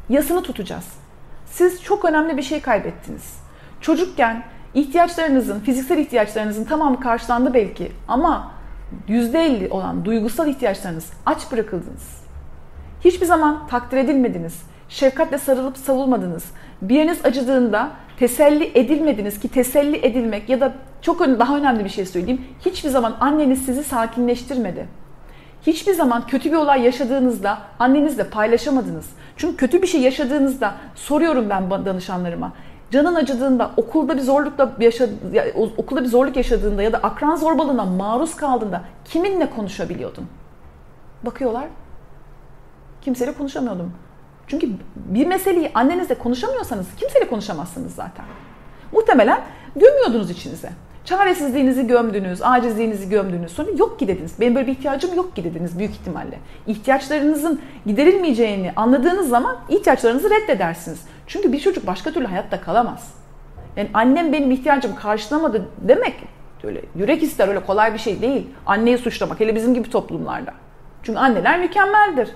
Yasını 0.08 0.42
tutacağız. 0.42 0.92
Siz 1.46 1.82
çok 1.82 2.04
önemli 2.04 2.36
bir 2.36 2.42
şey 2.42 2.60
kaybettiniz. 2.60 3.38
Çocukken 3.80 4.42
ihtiyaçlarınızın, 4.74 5.60
fiziksel 5.60 5.98
ihtiyaçlarınızın 5.98 6.64
tamamı 6.64 7.00
karşılandı 7.00 7.54
belki 7.54 7.92
ama 8.08 8.50
%50 9.08 9.70
olan 9.70 10.04
duygusal 10.04 10.48
ihtiyaçlarınız 10.48 11.10
aç 11.26 11.52
bırakıldınız. 11.52 12.24
Hiçbir 13.00 13.26
zaman 13.26 13.66
takdir 13.66 13.96
edilmediniz. 13.96 14.73
Şefkatle 14.94 15.38
sarılıp 15.38 15.76
savulmadınız. 15.76 16.44
Bir 16.82 16.94
yeriniz 16.94 17.24
acıdığında 17.24 17.90
teselli 18.18 18.78
edilmediniz 18.78 19.40
ki 19.40 19.48
teselli 19.48 20.06
edilmek 20.06 20.48
ya 20.48 20.60
da 20.60 20.72
çok 21.02 21.20
daha 21.20 21.56
önemli 21.56 21.84
bir 21.84 21.88
şey 21.88 22.06
söyleyeyim. 22.06 22.44
Hiçbir 22.66 22.88
zaman 22.88 23.16
anneniz 23.20 23.64
sizi 23.64 23.84
sakinleştirmedi. 23.84 24.88
Hiçbir 25.66 25.94
zaman 25.94 26.26
kötü 26.26 26.52
bir 26.52 26.56
olay 26.56 26.82
yaşadığınızda 26.82 27.58
annenizle 27.78 28.24
paylaşamadınız. 28.24 29.10
Çünkü 29.36 29.56
kötü 29.56 29.82
bir 29.82 29.86
şey 29.86 30.00
yaşadığınızda 30.00 30.74
soruyorum 30.94 31.50
ben 31.50 31.70
danışanlarıma. 31.70 32.52
Canın 32.90 33.14
acıdığında, 33.14 33.70
okulda 33.76 34.16
bir 34.16 34.22
zorlukla 34.22 34.72
yaşa, 34.80 35.06
okulda 35.76 36.02
bir 36.02 36.08
zorluk 36.08 36.36
yaşadığında 36.36 36.82
ya 36.82 36.92
da 36.92 36.98
akran 36.98 37.36
zorbalığına 37.36 37.84
maruz 37.84 38.36
kaldığında 38.36 38.82
kiminle 39.04 39.50
konuşabiliyordun? 39.50 40.26
Bakıyorlar. 41.22 41.64
Kimseyle 43.02 43.32
konuşamıyordum. 43.32 43.92
Çünkü 44.46 44.68
bir 44.96 45.26
meseleyi 45.26 45.70
annenizle 45.74 46.14
konuşamıyorsanız 46.14 46.86
kimseyle 47.00 47.28
konuşamazsınız 47.28 47.94
zaten. 47.94 48.24
Muhtemelen 48.92 49.40
gömüyordunuz 49.76 50.30
içinize. 50.30 50.70
Çaresizliğinizi 51.04 51.86
gömdünüz, 51.86 52.42
acizliğinizi 52.42 53.08
gömdünüz. 53.08 53.52
Sonra 53.52 53.70
yok 53.78 53.98
ki 53.98 54.08
dediniz. 54.08 54.40
Benim 54.40 54.54
böyle 54.54 54.66
bir 54.66 54.72
ihtiyacım 54.72 55.14
yok 55.14 55.36
ki 55.36 55.44
dediniz 55.44 55.78
büyük 55.78 55.92
ihtimalle. 55.92 56.38
İhtiyaçlarınızın 56.66 57.60
giderilmeyeceğini 57.86 58.72
anladığınız 58.76 59.28
zaman 59.28 59.56
ihtiyaçlarınızı 59.68 60.30
reddedersiniz. 60.30 61.00
Çünkü 61.26 61.52
bir 61.52 61.60
çocuk 61.60 61.86
başka 61.86 62.12
türlü 62.12 62.26
hayatta 62.26 62.60
kalamaz. 62.60 63.14
Yani 63.76 63.88
annem 63.94 64.32
benim 64.32 64.50
ihtiyacımı 64.50 64.96
karşılamadı 64.96 65.68
demek 65.78 66.14
öyle 66.64 66.80
yürek 66.94 67.22
ister 67.22 67.48
öyle 67.48 67.60
kolay 67.60 67.94
bir 67.94 67.98
şey 67.98 68.22
değil. 68.22 68.46
Anneyi 68.66 68.98
suçlamak 68.98 69.40
hele 69.40 69.54
bizim 69.54 69.74
gibi 69.74 69.90
toplumlarda. 69.90 70.52
Çünkü 71.02 71.18
anneler 71.18 71.60
mükemmeldir. 71.60 72.28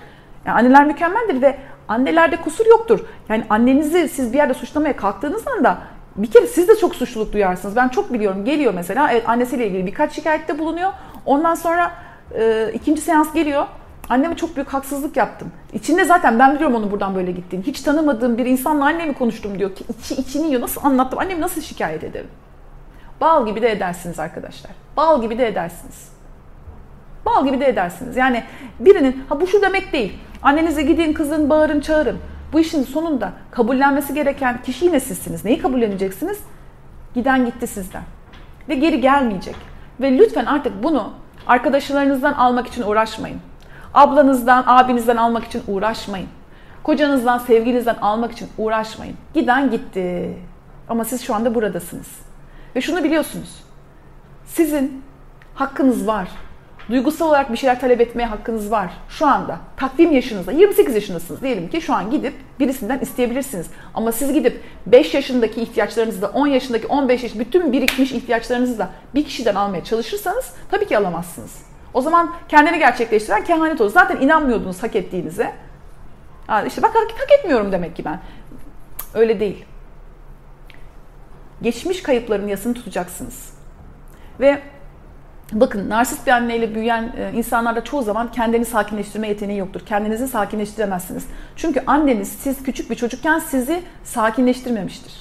Yani 0.45 0.57
anneler 0.57 0.85
mükemmeldir 0.85 1.41
ve 1.41 1.57
annelerde 1.89 2.35
kusur 2.35 2.65
yoktur. 2.65 2.99
Yani 3.29 3.45
annenizi 3.49 4.09
siz 4.09 4.33
bir 4.33 4.37
yerde 4.37 4.53
suçlamaya 4.53 4.95
kalktığınız 4.95 5.47
anda 5.47 5.77
bir 6.15 6.31
kere 6.31 6.47
siz 6.47 6.67
de 6.67 6.75
çok 6.75 6.95
suçluluk 6.95 7.33
duyarsınız. 7.33 7.75
Ben 7.75 7.87
çok 7.87 8.13
biliyorum. 8.13 8.45
Geliyor 8.45 8.73
mesela 8.73 9.11
evet 9.11 9.29
annesiyle 9.29 9.67
ilgili 9.67 9.85
birkaç 9.85 10.13
şikayette 10.13 10.59
bulunuyor. 10.59 10.91
Ondan 11.25 11.55
sonra 11.55 11.91
e, 12.35 12.71
ikinci 12.73 13.01
seans 13.01 13.33
geliyor. 13.33 13.65
Anneme 14.09 14.35
çok 14.35 14.55
büyük 14.55 14.69
haksızlık 14.69 15.17
yaptım. 15.17 15.51
İçinde 15.73 16.05
zaten 16.05 16.39
ben 16.39 16.55
biliyorum 16.55 16.75
onun 16.75 16.91
buradan 16.91 17.15
böyle 17.15 17.31
gittiğini. 17.31 17.65
Hiç 17.67 17.81
tanımadığım 17.81 18.37
bir 18.37 18.45
insanla 18.45 18.85
annemi 18.85 19.13
konuştum 19.13 19.59
diyor 19.59 19.75
ki 19.75 19.83
içi 19.99 20.15
içini 20.15 20.47
yiyor. 20.47 20.61
Nasıl 20.61 20.81
anlattım? 20.83 21.19
Annemi 21.19 21.41
nasıl 21.41 21.61
şikayet 21.61 22.03
ederim? 22.03 22.29
Bal 23.21 23.45
gibi 23.45 23.61
de 23.61 23.71
edersiniz 23.71 24.19
arkadaşlar. 24.19 24.71
Bal 24.97 25.21
gibi 25.21 25.37
de 25.37 25.47
edersiniz. 25.47 26.09
Bal 27.25 27.45
gibi 27.45 27.59
de 27.59 27.65
edersiniz. 27.65 28.17
Yani 28.17 28.43
birinin 28.79 29.23
ha 29.29 29.41
bu 29.41 29.47
şu 29.47 29.61
demek 29.61 29.93
değil. 29.93 30.13
Annenize 30.43 30.81
gidin 30.81 31.13
kızın 31.13 31.49
bağırın 31.49 31.79
çağırın. 31.79 32.17
Bu 32.53 32.59
işin 32.59 32.83
sonunda 32.83 33.33
kabullenmesi 33.51 34.13
gereken 34.13 34.61
kişi 34.61 34.85
yine 34.85 34.99
sizsiniz. 34.99 35.45
Neyi 35.45 35.59
kabulleneceksiniz? 35.59 36.39
Giden 37.13 37.45
gitti 37.45 37.67
sizden. 37.67 38.03
Ve 38.69 38.75
geri 38.75 39.01
gelmeyecek. 39.01 39.55
Ve 40.01 40.17
lütfen 40.17 40.45
artık 40.45 40.83
bunu 40.83 41.13
arkadaşlarınızdan 41.47 42.33
almak 42.33 42.67
için 42.67 42.83
uğraşmayın. 42.83 43.39
Ablanızdan, 43.93 44.63
abinizden 44.67 45.17
almak 45.17 45.43
için 45.43 45.63
uğraşmayın. 45.67 46.27
Kocanızdan, 46.83 47.37
sevgilinizden 47.37 47.95
almak 48.01 48.31
için 48.31 48.49
uğraşmayın. 48.57 49.15
Giden 49.33 49.71
gitti. 49.71 50.37
Ama 50.89 51.05
siz 51.05 51.21
şu 51.21 51.35
anda 51.35 51.55
buradasınız. 51.55 52.07
Ve 52.75 52.81
şunu 52.81 53.03
biliyorsunuz. 53.03 53.63
Sizin 54.45 55.03
hakkınız 55.55 56.07
var. 56.07 56.29
Duygusal 56.89 57.27
olarak 57.27 57.51
bir 57.51 57.57
şeyler 57.57 57.79
talep 57.79 58.01
etmeye 58.01 58.25
hakkınız 58.25 58.71
var. 58.71 58.91
Şu 59.09 59.27
anda 59.27 59.59
takvim 59.77 60.11
yaşınızda 60.11 60.51
28 60.51 60.95
yaşındasınız 60.95 61.41
diyelim 61.41 61.69
ki 61.69 61.81
şu 61.81 61.93
an 61.93 62.11
gidip 62.11 62.33
birisinden 62.59 62.99
isteyebilirsiniz. 62.99 63.67
Ama 63.93 64.11
siz 64.11 64.33
gidip 64.33 64.63
5 64.85 65.13
yaşındaki 65.13 65.61
ihtiyaçlarınızı 65.61 66.21
da 66.21 66.27
10 66.27 66.47
yaşındaki 66.47 66.87
15 66.87 67.23
yaş 67.23 67.39
bütün 67.39 67.71
birikmiş 67.71 68.11
ihtiyaçlarınızı 68.11 68.79
da 68.79 68.89
bir 69.15 69.23
kişiden 69.23 69.55
almaya 69.55 69.83
çalışırsanız 69.83 70.53
tabii 70.71 70.87
ki 70.87 70.97
alamazsınız. 70.97 71.61
O 71.93 72.01
zaman 72.01 72.35
kendini 72.47 72.79
gerçekleştiren 72.79 73.43
kehanet 73.43 73.81
olur. 73.81 73.91
Zaten 73.91 74.21
inanmıyordunuz 74.21 74.83
hak 74.83 74.95
ettiğinize. 74.95 75.53
İşte 76.67 76.81
bak 76.81 76.95
hak 76.95 77.31
etmiyorum 77.39 77.71
demek 77.71 77.95
ki 77.95 78.05
ben. 78.05 78.19
Öyle 79.13 79.39
değil. 79.39 79.65
Geçmiş 81.61 82.03
kayıpların 82.03 82.47
yasını 82.47 82.73
tutacaksınız. 82.73 83.53
Ve 84.39 84.61
Bakın 85.51 85.89
narsist 85.89 86.27
bir 86.27 86.31
anneyle 86.31 86.75
büyüyen 86.75 87.13
e, 87.17 87.31
insanlarda 87.37 87.83
çoğu 87.83 88.03
zaman 88.03 88.31
kendini 88.31 88.65
sakinleştirme 88.65 89.27
yeteneği 89.27 89.59
yoktur. 89.59 89.81
Kendinizi 89.85 90.27
sakinleştiremezsiniz. 90.27 91.25
Çünkü 91.55 91.83
anneniz 91.87 92.29
siz 92.29 92.63
küçük 92.63 92.89
bir 92.89 92.95
çocukken 92.95 93.39
sizi 93.39 93.83
sakinleştirmemiştir. 94.03 95.13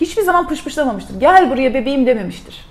Hiçbir 0.00 0.22
zaman 0.22 0.48
pışpışlamamıştır. 0.48 1.20
Gel 1.20 1.50
buraya 1.50 1.74
bebeğim 1.74 2.06
dememiştir. 2.06 2.66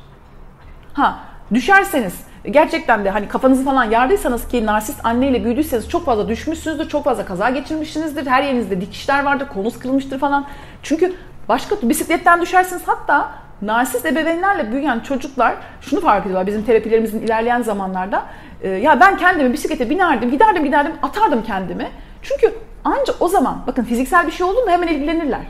Ha 0.94 1.20
düşerseniz 1.54 2.14
gerçekten 2.52 3.06
de 3.06 3.10
hani 3.10 3.28
kafanızı 3.28 3.66
falan 3.66 3.84
yardıysanız 3.84 4.48
ki 4.48 4.66
narsist 4.66 5.06
anneyle 5.06 5.44
büyüdüyseniz 5.44 5.90
çok 5.90 6.06
fazla 6.06 6.28
düşmüşsünüzdür, 6.28 6.90
çok 6.90 7.04
fazla 7.04 7.26
kaza 7.26 7.50
geçirmişsinizdir. 7.50 8.28
Her 8.28 8.44
yerinizde 8.44 8.82
dikişler 8.82 9.24
vardır, 9.24 9.48
kolunuz 9.48 9.80
kırılmıştır 9.80 10.20
falan. 10.20 10.46
Çünkü 10.84 11.14
başka 11.50 11.76
bisikletten 11.82 12.42
düşersiniz 12.42 12.82
hatta 12.86 13.32
narsist 13.62 14.06
ebeveynlerle 14.06 14.72
büyüyen 14.72 15.00
çocuklar 15.00 15.56
şunu 15.82 16.02
fark 16.02 16.22
ediyorlar 16.26 16.48
bizim 16.48 16.64
terapilerimizin 16.64 17.22
ilerleyen 17.22 17.62
zamanlarda. 17.62 18.24
E, 18.62 18.70
ya 18.70 19.00
ben 19.00 19.18
kendimi 19.18 19.54
bisiklete 19.54 19.90
binerdim, 19.90 20.32
giderdim 20.32 20.64
giderdim, 20.64 20.94
atardım 21.02 21.44
kendimi. 21.44 21.88
Çünkü 22.22 22.54
ancak 22.84 23.16
o 23.20 23.28
zaman 23.28 23.62
bakın 23.68 23.84
fiziksel 23.84 24.28
bir 24.28 24.32
şey 24.32 24.46
olduğunda 24.46 24.72
hemen 24.72 24.88
ilgilenirler. 24.88 25.42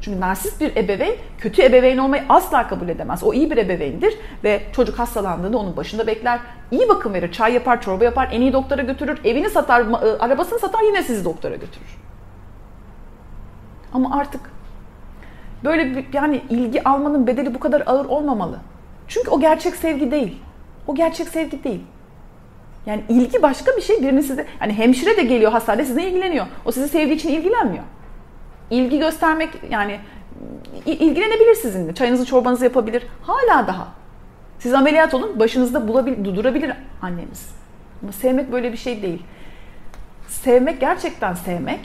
Çünkü 0.00 0.20
narsist 0.20 0.60
bir 0.60 0.76
ebeveyn 0.76 1.14
kötü 1.38 1.62
ebeveyn 1.62 1.98
olmayı 1.98 2.22
asla 2.28 2.68
kabul 2.68 2.88
edemez. 2.88 3.22
O 3.22 3.34
iyi 3.34 3.50
bir 3.50 3.56
ebeveyndir 3.56 4.14
ve 4.44 4.62
çocuk 4.72 4.98
hastalandığında 4.98 5.58
onun 5.58 5.76
başında 5.76 6.06
bekler. 6.06 6.40
İyi 6.70 6.88
bakım 6.88 7.14
verir, 7.14 7.32
çay 7.32 7.52
yapar, 7.52 7.82
çorba 7.82 8.04
yapar, 8.04 8.28
en 8.32 8.40
iyi 8.40 8.52
doktora 8.52 8.82
götürür, 8.82 9.20
evini 9.24 9.50
satar, 9.50 9.80
ıı, 9.80 10.16
arabasını 10.20 10.58
satar 10.58 10.82
yine 10.82 11.02
sizi 11.02 11.24
doktora 11.24 11.54
götürür. 11.54 11.98
Ama 13.92 14.18
artık 14.18 14.40
böyle 15.64 15.96
bir 15.96 16.04
yani 16.12 16.42
ilgi 16.50 16.84
almanın 16.84 17.26
bedeli 17.26 17.54
bu 17.54 17.60
kadar 17.60 17.82
ağır 17.86 18.04
olmamalı. 18.04 18.58
Çünkü 19.08 19.30
o 19.30 19.40
gerçek 19.40 19.76
sevgi 19.76 20.10
değil. 20.10 20.42
O 20.86 20.94
gerçek 20.94 21.28
sevgi 21.28 21.64
değil. 21.64 21.80
Yani 22.86 23.02
ilgi 23.08 23.42
başka 23.42 23.76
bir 23.76 23.82
şey. 23.82 24.02
Birini 24.02 24.22
size 24.22 24.46
hani 24.58 24.72
hemşire 24.72 25.16
de 25.16 25.22
geliyor 25.22 25.52
hastanede 25.52 25.84
sizinle 25.84 26.08
ilgileniyor. 26.08 26.46
O 26.64 26.72
sizi 26.72 26.88
sevdiği 26.88 27.16
için 27.16 27.28
ilgilenmiyor. 27.28 27.84
İlgi 28.70 28.98
göstermek 28.98 29.50
yani 29.70 30.00
ilgilenebilir 30.86 31.54
sizinle. 31.54 31.94
Çayınızı 31.94 32.26
çorbanızı 32.26 32.64
yapabilir. 32.64 33.06
Hala 33.22 33.66
daha. 33.66 33.88
Siz 34.58 34.74
ameliyat 34.74 35.14
olun 35.14 35.40
başınızda 35.40 35.88
bulabilir, 35.88 36.36
durabilir 36.36 36.72
anneniz. 37.02 37.48
Ama 38.02 38.12
sevmek 38.12 38.52
böyle 38.52 38.72
bir 38.72 38.76
şey 38.76 39.02
değil. 39.02 39.22
Sevmek 40.28 40.80
gerçekten 40.80 41.34
sevmek. 41.34 41.80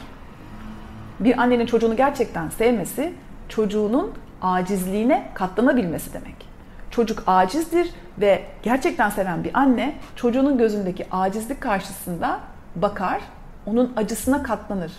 Bir 1.19 1.41
annenin 1.41 1.65
çocuğunu 1.65 1.95
gerçekten 1.95 2.49
sevmesi 2.49 3.13
çocuğunun 3.49 4.11
acizliğine 4.41 5.29
katlanabilmesi 5.33 6.13
demek. 6.13 6.49
Çocuk 6.91 7.23
acizdir 7.27 7.89
ve 8.17 8.43
gerçekten 8.63 9.09
seven 9.09 9.43
bir 9.43 9.51
anne 9.53 9.95
çocuğunun 10.15 10.57
gözündeki 10.57 11.07
acizlik 11.11 11.61
karşısında 11.61 12.39
bakar, 12.75 13.21
onun 13.65 13.93
acısına 13.95 14.43
katlanır. 14.43 14.91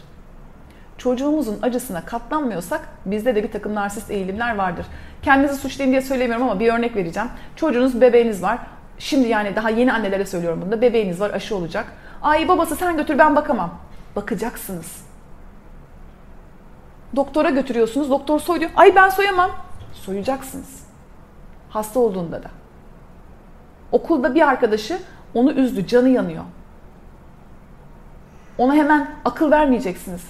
Çocuğumuzun 0.99 1.59
acısına 1.63 2.05
katlanmıyorsak 2.05 2.89
bizde 3.07 3.35
de 3.35 3.43
bir 3.43 3.53
takım 3.53 3.75
narsist 3.75 4.11
eğilimler 4.11 4.55
vardır. 4.57 4.87
Kendinizi 5.23 5.57
suçlayın 5.57 5.91
diye 5.91 6.03
söylemiyorum 6.03 6.49
ama 6.49 6.61
bir 6.61 6.73
örnek 6.73 6.97
vereceğim. 6.97 7.29
Çocuğunuz, 7.57 8.01
bebeğiniz 8.01 8.43
var. 8.43 8.59
Şimdi 8.99 9.29
yani 9.29 9.57
daha 9.57 9.71
yeni 9.71 9.93
annelere 9.93 10.27
söylüyorum 10.27 10.61
bunu 10.63 10.73
da. 10.73 10.81
Bebeğiniz 10.81 11.21
var, 11.21 11.31
aşı 11.31 11.57
olacak. 11.57 11.87
Ay 12.23 12.49
babası 12.49 12.77
sen 12.77 12.97
götür 12.97 13.19
ben 13.19 13.37
bakamam. 13.37 13.75
Bakacaksınız. 14.17 15.10
Doktora 17.17 17.51
götürüyorsunuz. 17.51 18.11
Doktor 18.11 18.41
soy 18.41 18.61
diyor. 18.61 18.71
Ay 18.77 18.95
ben 18.95 19.09
soyamam. 19.09 19.51
Soyacaksınız. 19.93 20.85
Hasta 21.71 22.01
olduğunda 22.01 22.43
da. 22.43 22.51
Okulda 23.93 24.35
bir 24.35 24.49
arkadaşı 24.49 24.99
onu 25.35 25.53
üzdü. 25.53 25.87
Canı 25.87 26.09
yanıyor. 26.09 26.45
Ona 28.59 28.75
hemen 28.75 29.11
akıl 29.25 29.51
vermeyeceksiniz. 29.51 30.23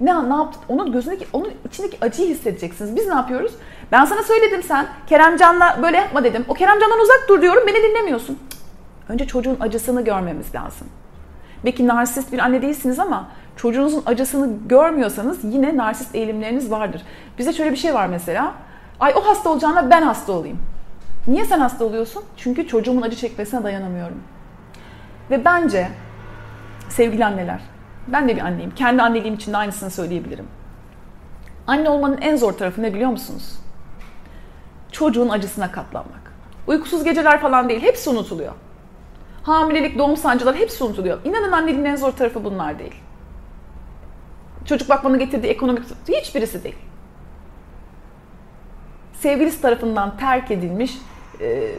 Ne 0.00 0.30
ne 0.30 0.34
yaptı? 0.34 0.58
Onun 0.68 0.92
gözündeki, 0.92 1.26
onun 1.32 1.52
içindeki 1.68 1.98
acıyı 2.00 2.28
hissedeceksiniz. 2.28 2.96
Biz 2.96 3.06
ne 3.06 3.14
yapıyoruz? 3.14 3.52
Ben 3.92 4.04
sana 4.04 4.22
söyledim 4.22 4.62
sen. 4.62 4.86
Keremcan'la 5.06 5.78
böyle 5.82 5.96
yapma 5.96 6.24
dedim. 6.24 6.44
O 6.48 6.54
Keremcan'dan 6.54 7.00
uzak 7.00 7.24
dur 7.28 7.42
diyorum. 7.42 7.62
Beni 7.66 7.82
dinlemiyorsun. 7.90 8.38
Önce 9.08 9.26
çocuğun 9.26 9.56
acısını 9.60 10.04
görmemiz 10.04 10.54
lazım. 10.54 10.88
Belki 11.64 11.86
narsist 11.86 12.32
bir 12.32 12.38
anne 12.38 12.62
değilsiniz 12.62 12.98
ama 12.98 13.28
çocuğunuzun 13.58 14.02
acısını 14.06 14.50
görmüyorsanız 14.66 15.38
yine 15.42 15.76
narsist 15.76 16.14
eğilimleriniz 16.14 16.70
vardır. 16.70 17.02
Bize 17.38 17.52
şöyle 17.52 17.70
bir 17.70 17.76
şey 17.76 17.94
var 17.94 18.06
mesela. 18.06 18.54
Ay 19.00 19.12
o 19.16 19.20
hasta 19.20 19.50
olacağına 19.50 19.90
ben 19.90 20.02
hasta 20.02 20.32
olayım. 20.32 20.58
Niye 21.26 21.44
sen 21.44 21.60
hasta 21.60 21.84
oluyorsun? 21.84 22.24
Çünkü 22.36 22.66
çocuğumun 22.66 23.02
acı 23.02 23.16
çekmesine 23.16 23.62
dayanamıyorum. 23.62 24.22
Ve 25.30 25.44
bence 25.44 25.88
sevgili 26.88 27.24
anneler, 27.24 27.60
ben 28.08 28.28
de 28.28 28.36
bir 28.36 28.40
anneyim. 28.40 28.70
Kendi 28.70 29.02
anneliğim 29.02 29.34
için 29.34 29.52
de 29.52 29.56
aynısını 29.56 29.90
söyleyebilirim. 29.90 30.46
Anne 31.66 31.90
olmanın 31.90 32.18
en 32.20 32.36
zor 32.36 32.52
tarafı 32.52 32.82
ne 32.82 32.94
biliyor 32.94 33.10
musunuz? 33.10 33.58
Çocuğun 34.92 35.28
acısına 35.28 35.72
katlanmak. 35.72 36.32
Uykusuz 36.66 37.04
geceler 37.04 37.40
falan 37.40 37.68
değil, 37.68 37.82
hepsi 37.82 38.10
unutuluyor. 38.10 38.52
Hamilelik, 39.42 39.98
doğum 39.98 40.16
sancıları 40.16 40.56
hepsi 40.56 40.84
unutuluyor. 40.84 41.18
İnanın 41.24 41.52
anneliğin 41.52 41.84
en 41.84 41.96
zor 41.96 42.12
tarafı 42.12 42.44
bunlar 42.44 42.78
değil. 42.78 42.94
Çocuk 44.68 44.88
bakmanın 44.88 45.18
getirdiği 45.18 45.46
ekonomik 45.46 45.84
hiçbirisi 46.08 46.64
değil. 46.64 46.76
Sevgilisi 49.12 49.62
tarafından 49.62 50.16
terk 50.16 50.50
edilmiş 50.50 50.98
e, 51.40 51.72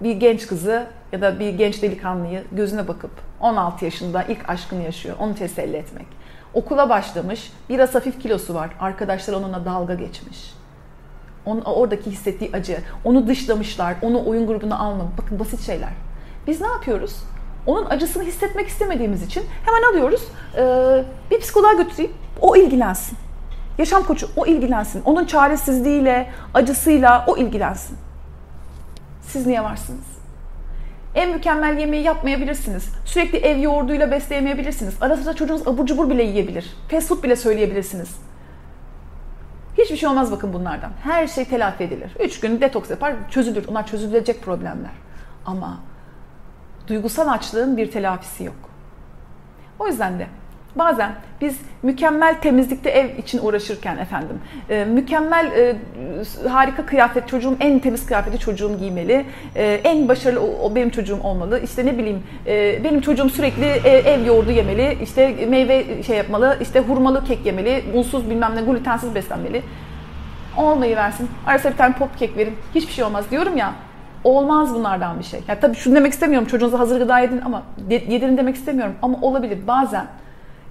bir 0.00 0.12
genç 0.12 0.46
kızı 0.46 0.86
ya 1.12 1.20
da 1.20 1.40
bir 1.40 1.48
genç 1.48 1.82
delikanlıyı 1.82 2.44
gözüne 2.52 2.88
bakıp 2.88 3.10
16 3.40 3.84
yaşında 3.84 4.22
ilk 4.22 4.50
aşkını 4.50 4.82
yaşıyor. 4.82 5.16
Onu 5.20 5.34
teselli 5.34 5.76
etmek. 5.76 6.06
Okula 6.54 6.88
başlamış. 6.88 7.52
Biraz 7.68 7.94
hafif 7.94 8.22
kilosu 8.22 8.54
var. 8.54 8.70
Arkadaşlar 8.80 9.34
onunla 9.34 9.64
dalga 9.64 9.94
geçmiş. 9.94 10.54
Onun, 11.46 11.60
oradaki 11.60 12.10
hissettiği 12.10 12.50
acı. 12.52 12.78
Onu 13.04 13.26
dışlamışlar. 13.26 13.96
Onu 14.02 14.26
oyun 14.26 14.46
grubuna 14.46 14.78
almamış. 14.78 15.12
Bakın 15.18 15.38
basit 15.38 15.60
şeyler. 15.60 15.92
Biz 16.46 16.60
ne 16.60 16.66
yapıyoruz? 16.66 17.16
Onun 17.66 17.86
acısını 17.90 18.22
hissetmek 18.22 18.68
istemediğimiz 18.68 19.22
için 19.22 19.44
hemen 19.64 19.82
alıyoruz. 19.90 20.22
E, 20.56 20.64
bir 21.30 21.40
psikoloğa 21.40 21.72
götüreyim. 21.72 22.12
O 22.40 22.56
ilgilensin. 22.56 23.18
Yaşam 23.78 24.02
koçu 24.02 24.28
o 24.36 24.46
ilgilensin. 24.46 25.02
Onun 25.04 25.24
çaresizliğiyle, 25.24 26.30
acısıyla 26.54 27.24
o 27.26 27.36
ilgilensin. 27.36 27.98
Siz 29.22 29.46
niye 29.46 29.64
varsınız? 29.64 30.04
En 31.14 31.30
mükemmel 31.30 31.78
yemeği 31.78 32.02
yapmayabilirsiniz. 32.02 32.88
Sürekli 33.04 33.38
ev 33.38 33.58
yoğurduyla 33.58 34.10
besleyemeyebilirsiniz. 34.10 34.94
Ara 35.00 35.16
sıra 35.16 35.34
çocuğunuz 35.34 35.68
abur 35.68 35.86
cubur 35.86 36.10
bile 36.10 36.22
yiyebilir. 36.22 36.76
Fast 36.90 37.08
food 37.08 37.22
bile 37.22 37.36
söyleyebilirsiniz. 37.36 38.16
Hiçbir 39.78 39.96
şey 39.96 40.08
olmaz 40.08 40.32
bakın 40.32 40.52
bunlardan. 40.52 40.90
Her 41.04 41.26
şey 41.26 41.44
telafi 41.44 41.84
edilir. 41.84 42.16
Üç 42.20 42.40
gün 42.40 42.60
detoks 42.60 42.90
yapar, 42.90 43.14
çözülür. 43.30 43.68
Onlar 43.68 43.86
çözülecek 43.86 44.42
problemler. 44.42 44.90
Ama 45.46 45.80
duygusal 46.92 47.28
açlığın 47.28 47.76
bir 47.76 47.90
telafisi 47.90 48.44
yok. 48.44 48.56
O 49.78 49.86
yüzden 49.86 50.18
de 50.18 50.26
Bazen 50.76 51.12
biz 51.40 51.60
mükemmel 51.82 52.40
temizlikte 52.40 52.90
ev 52.90 53.18
için 53.18 53.40
uğraşırken 53.42 53.96
efendim, 53.96 54.38
e, 54.70 54.84
mükemmel 54.84 55.46
e, 55.46 55.76
harika 56.48 56.86
kıyafet, 56.86 57.28
çocuğum 57.28 57.56
en 57.60 57.78
temiz 57.78 58.06
kıyafeti 58.06 58.38
çocuğum 58.38 58.78
giymeli, 58.78 59.24
e, 59.56 59.80
en 59.84 60.08
başarılı 60.08 60.40
o, 60.40 60.74
benim 60.74 60.90
çocuğum 60.90 61.20
olmalı, 61.24 61.60
işte 61.64 61.86
ne 61.86 61.98
bileyim 61.98 62.22
benim 62.84 63.00
çocuğum 63.00 63.28
sürekli 63.30 63.66
ev, 63.88 64.26
yoğurdu 64.26 64.50
yemeli, 64.50 64.98
işte 65.02 65.46
meyve 65.48 66.02
şey 66.02 66.16
yapmalı, 66.16 66.58
işte 66.60 66.80
hurmalı 66.80 67.24
kek 67.24 67.46
yemeli, 67.46 67.84
unsuz 67.94 68.30
bilmem 68.30 68.56
ne 68.56 68.60
glutensiz 68.62 69.14
beslenmeli. 69.14 69.62
Olmayı 70.56 70.96
versin. 70.96 71.28
Arasında 71.46 71.72
bir 71.72 71.78
tane 71.78 71.94
pop 71.94 72.18
kek 72.18 72.36
verin. 72.36 72.54
Hiçbir 72.74 72.92
şey 72.92 73.04
olmaz 73.04 73.30
diyorum 73.30 73.56
ya. 73.56 73.72
Olmaz 74.24 74.74
bunlardan 74.74 75.18
bir 75.18 75.24
şey. 75.24 75.40
Ya 75.48 75.60
tabii 75.60 75.76
şunu 75.76 75.94
demek 75.94 76.12
istemiyorum. 76.12 76.48
Çocuğunuza 76.48 76.78
hazır 76.78 77.00
gıda 77.00 77.18
yedin 77.18 77.40
ama 77.40 77.62
yedirin 77.88 78.36
demek 78.36 78.56
istemiyorum. 78.56 78.94
Ama 79.02 79.18
olabilir. 79.20 79.66
Bazen 79.66 80.06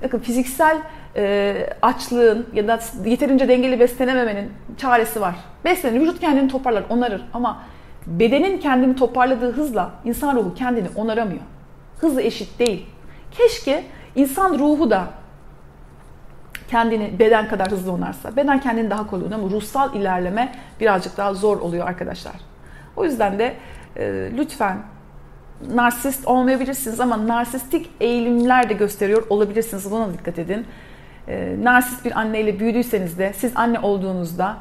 Bakın 0.03 0.19
fiziksel 0.19 0.77
e, 1.15 1.55
açlığın 1.81 2.47
ya 2.53 2.67
da 2.67 2.79
yeterince 3.05 3.47
dengeli 3.47 3.79
beslenememenin 3.79 4.51
çaresi 4.77 5.21
var. 5.21 5.35
Beslenir, 5.65 5.99
vücut 5.99 6.19
kendini 6.19 6.47
toparlar, 6.47 6.83
onarır 6.89 7.21
ama 7.33 7.63
bedenin 8.07 8.57
kendini 8.57 8.95
toparladığı 8.95 9.51
hızla 9.51 9.91
insan 10.05 10.35
ruhu 10.35 10.53
kendini 10.53 10.87
onaramıyor. 10.95 11.41
Hızı 11.99 12.21
eşit 12.21 12.59
değil. 12.59 12.85
Keşke 13.31 13.83
insan 14.15 14.59
ruhu 14.59 14.89
da 14.89 15.03
kendini 16.67 17.19
beden 17.19 17.47
kadar 17.47 17.71
hızlı 17.71 17.91
onarsa. 17.91 18.35
Beden 18.35 18.59
kendini 18.59 18.89
daha 18.89 19.07
kolay 19.07 19.33
ama 19.33 19.49
ruhsal 19.49 19.95
ilerleme 19.95 20.55
birazcık 20.79 21.17
daha 21.17 21.33
zor 21.33 21.59
oluyor 21.59 21.87
arkadaşlar. 21.87 22.50
O 22.95 23.05
yüzden 23.05 23.39
de 23.39 23.53
e, 23.97 24.29
lütfen 24.37 24.77
narsist 25.73 26.27
olmayabilirsiniz 26.27 26.99
ama 26.99 27.27
narsistik 27.27 27.89
eğilimler 27.99 28.69
de 28.69 28.73
gösteriyor 28.73 29.23
olabilirsiniz. 29.29 29.91
Buna 29.91 30.13
dikkat 30.13 30.39
edin. 30.39 30.65
E, 31.27 31.55
narsist 31.63 32.05
bir 32.05 32.19
anneyle 32.19 32.59
büyüdüyseniz 32.59 33.19
de 33.19 33.33
siz 33.33 33.51
anne 33.55 33.79
olduğunuzda 33.79 34.57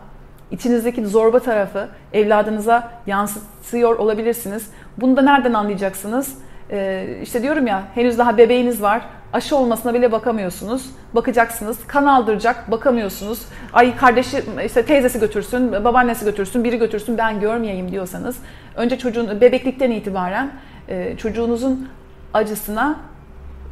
içinizdeki 0.51 1.07
zorba 1.07 1.41
tarafı 1.41 1.89
evladınıza 2.13 2.91
yansıtıyor 3.07 3.99
olabilirsiniz. 3.99 4.71
Bunu 4.97 5.17
da 5.17 5.23
nereden 5.23 5.53
anlayacaksınız? 5.53 6.39
E, 6.71 7.07
işte 7.23 7.43
diyorum 7.43 7.67
ya 7.67 7.83
henüz 7.95 8.19
daha 8.19 8.39
bebeğiniz 8.39 8.83
var. 8.83 9.03
Aşı 9.33 9.57
olmasına 9.57 9.95
bile 9.95 10.13
bakamıyorsunuz. 10.13 10.91
Bakacaksınız. 11.15 11.79
Kan 11.87 12.07
aldıracak 12.07 12.71
bakamıyorsunuz. 12.71 13.43
Ay 13.73 13.97
kardeşi 13.97 14.45
işte 14.67 14.85
teyzesi 14.85 15.21
götürsün, 15.21 15.73
babaannesi 15.73 16.25
götürsün, 16.25 16.65
biri 16.65 16.79
götürsün 16.79 17.19
ben 17.19 17.41
görmeyeyim 17.41 17.93
diyorsanız 17.93 18.37
önce 18.77 18.99
çocuğun 18.99 19.41
bebeklikten 19.41 19.91
itibaren 19.91 20.51
e, 20.89 21.17
çocuğunuzun 21.17 21.89
acısına 22.35 23.01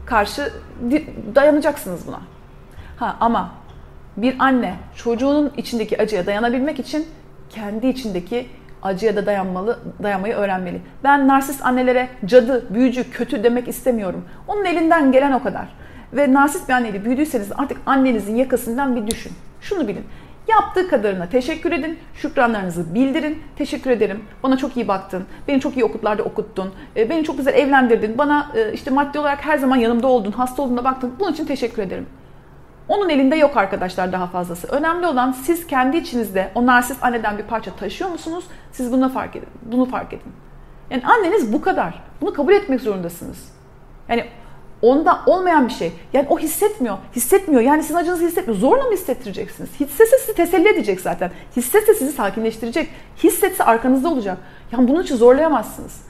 karşı 0.06 0.52
dayanacaksınız 1.34 2.06
buna. 2.06 2.20
Ha 2.98 3.16
ama 3.20 3.52
bir 4.16 4.36
anne 4.38 4.74
çocuğunun 4.96 5.52
içindeki 5.56 6.02
acıya 6.02 6.26
dayanabilmek 6.26 6.78
için 6.78 7.06
kendi 7.50 7.86
içindeki 7.86 8.46
acıya 8.82 9.16
da 9.16 9.26
dayanmalı, 9.26 9.78
dayanmayı 10.02 10.34
öğrenmeli. 10.34 10.80
Ben 11.04 11.28
narsist 11.28 11.64
annelere 11.64 12.08
cadı, 12.24 12.74
büyücü, 12.74 13.10
kötü 13.10 13.44
demek 13.44 13.68
istemiyorum. 13.68 14.24
Onun 14.48 14.64
elinden 14.64 15.12
gelen 15.12 15.32
o 15.32 15.42
kadar. 15.42 15.68
Ve 16.12 16.32
narsist 16.32 16.68
bir 16.68 16.74
anneyle 16.74 17.04
büyüdüyseniz 17.04 17.52
artık 17.56 17.78
annenizin 17.86 18.36
yakasından 18.36 18.96
bir 18.96 19.06
düşün. 19.06 19.32
Şunu 19.60 19.88
bilin. 19.88 20.04
Yaptığı 20.48 20.88
kadarına 20.88 21.28
teşekkür 21.28 21.72
edin, 21.72 21.98
şükranlarınızı 22.14 22.94
bildirin. 22.94 23.42
Teşekkür 23.56 23.90
ederim, 23.90 24.22
bana 24.42 24.56
çok 24.56 24.76
iyi 24.76 24.88
baktın, 24.88 25.24
beni 25.48 25.60
çok 25.60 25.76
iyi 25.76 25.84
okullarda 25.84 26.22
okuttun, 26.22 26.72
e, 26.96 27.10
beni 27.10 27.24
çok 27.24 27.36
güzel 27.38 27.54
evlendirdin, 27.54 28.18
bana 28.18 28.50
e, 28.54 28.72
işte 28.72 28.90
maddi 28.90 29.18
olarak 29.18 29.44
her 29.44 29.58
zaman 29.58 29.76
yanımda 29.76 30.06
oldun, 30.06 30.32
hasta 30.32 30.62
olduğunda 30.62 30.84
baktın. 30.84 31.12
Bunun 31.20 31.32
için 31.32 31.44
teşekkür 31.44 31.82
ederim. 31.82 32.06
Onun 32.88 33.08
elinde 33.08 33.36
yok 33.36 33.56
arkadaşlar 33.56 34.12
daha 34.12 34.26
fazlası. 34.26 34.68
Önemli 34.68 35.06
olan 35.06 35.32
siz 35.32 35.66
kendi 35.66 35.96
içinizde 35.96 36.50
o 36.54 36.66
narsist 36.66 37.04
anneden 37.04 37.38
bir 37.38 37.42
parça 37.42 37.70
taşıyor 37.70 38.10
musunuz? 38.10 38.44
Siz 38.72 38.92
bunu 38.92 39.08
fark 39.08 39.36
edin. 39.36 39.48
Bunu 39.62 39.84
fark 39.84 40.12
edin. 40.12 40.32
Yani 40.90 41.02
anneniz 41.06 41.52
bu 41.52 41.60
kadar. 41.60 42.02
Bunu 42.20 42.32
kabul 42.32 42.52
etmek 42.52 42.80
zorundasınız. 42.80 43.52
Yani 44.08 44.24
onda 44.82 45.20
olmayan 45.26 45.68
bir 45.68 45.72
şey. 45.72 45.92
Yani 46.12 46.26
o 46.30 46.38
hissetmiyor. 46.38 46.98
Hissetmiyor. 47.16 47.62
Yani 47.62 47.82
sizin 47.82 47.94
acınızı 47.94 48.26
hissetmiyor. 48.26 48.60
Zorla 48.60 48.84
mı 48.84 48.92
hissettireceksiniz? 48.92 49.70
Hissetse 49.80 50.18
sizi 50.18 50.34
teselli 50.34 50.68
edecek 50.68 51.00
zaten. 51.00 51.30
Hissetse 51.56 51.94
sizi 51.94 52.12
sakinleştirecek. 52.12 52.90
Hissetse 53.22 53.64
arkanızda 53.64 54.08
olacak. 54.08 54.38
Yani 54.72 54.88
bunun 54.88 55.02
için 55.02 55.16
zorlayamazsınız. 55.16 56.00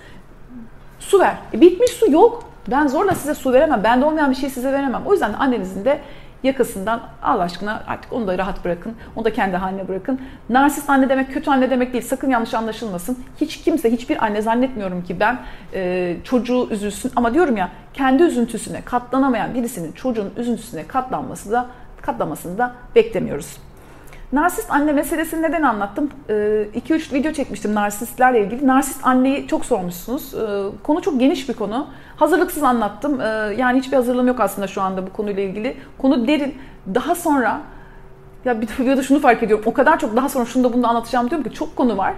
Su 0.98 1.20
ver. 1.20 1.34
E 1.54 1.60
bitmiş 1.60 1.90
su 1.90 2.10
yok. 2.10 2.44
Ben 2.70 2.86
zorla 2.86 3.14
size 3.14 3.34
su 3.34 3.52
veremem. 3.52 3.84
Bende 3.84 4.04
olmayan 4.04 4.30
bir 4.30 4.36
şey 4.36 4.50
size 4.50 4.72
veremem. 4.72 5.02
O 5.06 5.12
yüzden 5.12 5.32
de 5.32 5.36
annenizin 5.36 5.84
de 5.84 6.00
yakasından 6.42 7.00
Allah 7.22 7.42
aşkına 7.42 7.82
artık 7.86 8.12
onu 8.12 8.26
da 8.26 8.38
rahat 8.38 8.64
bırakın. 8.64 8.94
Onu 9.16 9.24
da 9.24 9.32
kendi 9.32 9.56
haline 9.56 9.88
bırakın. 9.88 10.20
Narsist 10.48 10.90
anne 10.90 11.08
demek 11.08 11.32
kötü 11.32 11.50
anne 11.50 11.70
demek 11.70 11.92
değil. 11.92 12.04
Sakın 12.04 12.30
yanlış 12.30 12.54
anlaşılmasın. 12.54 13.18
Hiç 13.40 13.62
kimse, 13.62 13.92
hiçbir 13.92 14.24
anne 14.24 14.42
zannetmiyorum 14.42 15.04
ki 15.04 15.20
ben 15.20 15.38
e, 15.74 16.16
çocuğu 16.24 16.68
üzülsün. 16.70 17.12
Ama 17.16 17.34
diyorum 17.34 17.56
ya 17.56 17.70
kendi 17.94 18.22
üzüntüsüne 18.22 18.82
katlanamayan 18.82 19.54
birisinin 19.54 19.92
çocuğun 19.92 20.32
üzüntüsüne 20.36 20.86
katlanması 20.86 21.52
da 21.52 21.66
katlamasını 22.02 22.58
da 22.58 22.74
beklemiyoruz. 22.94 23.67
Narsist 24.32 24.70
anne 24.70 24.92
meselesini 24.92 25.42
neden 25.42 25.62
anlattım? 25.62 26.10
2-3 26.28 27.14
video 27.14 27.32
çekmiştim 27.32 27.74
narsistlerle 27.74 28.44
ilgili. 28.44 28.66
Narsist 28.66 29.06
anneyi 29.06 29.46
çok 29.46 29.64
sormuşsunuz. 29.64 30.34
Konu 30.82 31.02
çok 31.02 31.20
geniş 31.20 31.48
bir 31.48 31.54
konu. 31.54 31.86
Hazırlıksız 32.16 32.62
anlattım. 32.62 33.20
Yani 33.56 33.78
hiçbir 33.78 33.96
hazırlığım 33.96 34.26
yok 34.26 34.40
aslında 34.40 34.66
şu 34.66 34.82
anda 34.82 35.06
bu 35.06 35.12
konuyla 35.12 35.42
ilgili. 35.42 35.76
Konu 35.98 36.28
derin. 36.28 36.54
Daha 36.94 37.14
sonra 37.14 37.60
ya 38.44 38.60
bir 38.60 38.68
videoda 38.78 39.02
şunu 39.02 39.20
fark 39.20 39.42
ediyorum. 39.42 39.64
O 39.68 39.72
kadar 39.72 39.98
çok 39.98 40.16
daha 40.16 40.28
sonra 40.28 40.44
şunu 40.44 40.64
da 40.64 40.72
bunu 40.72 40.82
da 40.82 40.88
anlatacağım 40.88 41.30
diyorum 41.30 41.50
ki 41.50 41.54
çok 41.54 41.76
konu 41.76 41.96
var. 41.96 42.14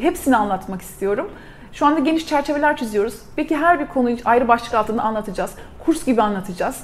Hepsini 0.00 0.36
anlatmak 0.36 0.82
istiyorum. 0.82 1.30
Şu 1.72 1.86
anda 1.86 2.00
geniş 2.00 2.26
çerçeveler 2.26 2.76
çiziyoruz. 2.76 3.14
Peki 3.36 3.56
her 3.56 3.80
bir 3.80 3.86
konuyu 3.86 4.16
ayrı 4.24 4.48
başlık 4.48 4.74
altında 4.74 5.02
anlatacağız. 5.02 5.50
Kurs 5.84 6.04
gibi 6.04 6.22
anlatacağız. 6.22 6.80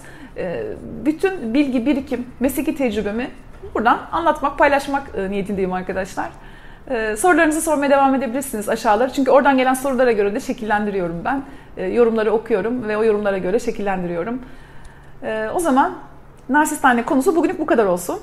Bütün 1.05 1.55
bilgi, 1.55 1.87
birikim, 1.87 2.27
mesleki 2.41 2.77
tecrübemi 2.77 3.31
buradan 3.75 3.99
anlatmak, 4.13 4.59
paylaşmak 4.59 5.03
e, 5.17 5.31
niyetindeyim 5.31 5.73
arkadaşlar. 5.73 6.29
E, 6.91 7.17
sorularınızı 7.17 7.61
sormaya 7.61 7.91
devam 7.91 8.15
edebilirsiniz 8.15 8.69
aşağılara. 8.69 9.09
Çünkü 9.09 9.31
oradan 9.31 9.57
gelen 9.59 9.75
sorulara 9.75 10.13
göre 10.13 10.35
de 10.35 10.41
şekillendiriyorum 10.41 11.25
ben. 11.25 11.43
E, 11.77 11.87
yorumları 11.87 12.33
okuyorum 12.33 12.89
ve 12.89 12.97
o 12.97 13.05
yorumlara 13.05 13.39
göre 13.39 13.59
şekillendiriyorum. 13.59 14.43
O 15.55 15.59
zaman 15.59 15.95
narsist 16.49 16.85
anne 16.85 17.05
konusu 17.05 17.37
bugünlük 17.37 17.59
bu 17.59 17.67
kadar 17.67 17.87
olsun. 17.87 18.21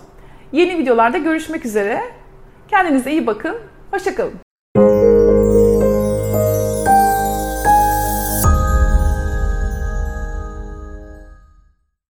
Yeni 0.51 0.77
videolarda 0.77 1.17
görüşmek 1.17 1.65
üzere. 1.65 2.01
Kendinize 2.67 3.11
iyi 3.11 3.27
bakın. 3.27 3.55
Hoşçakalın. 3.91 4.46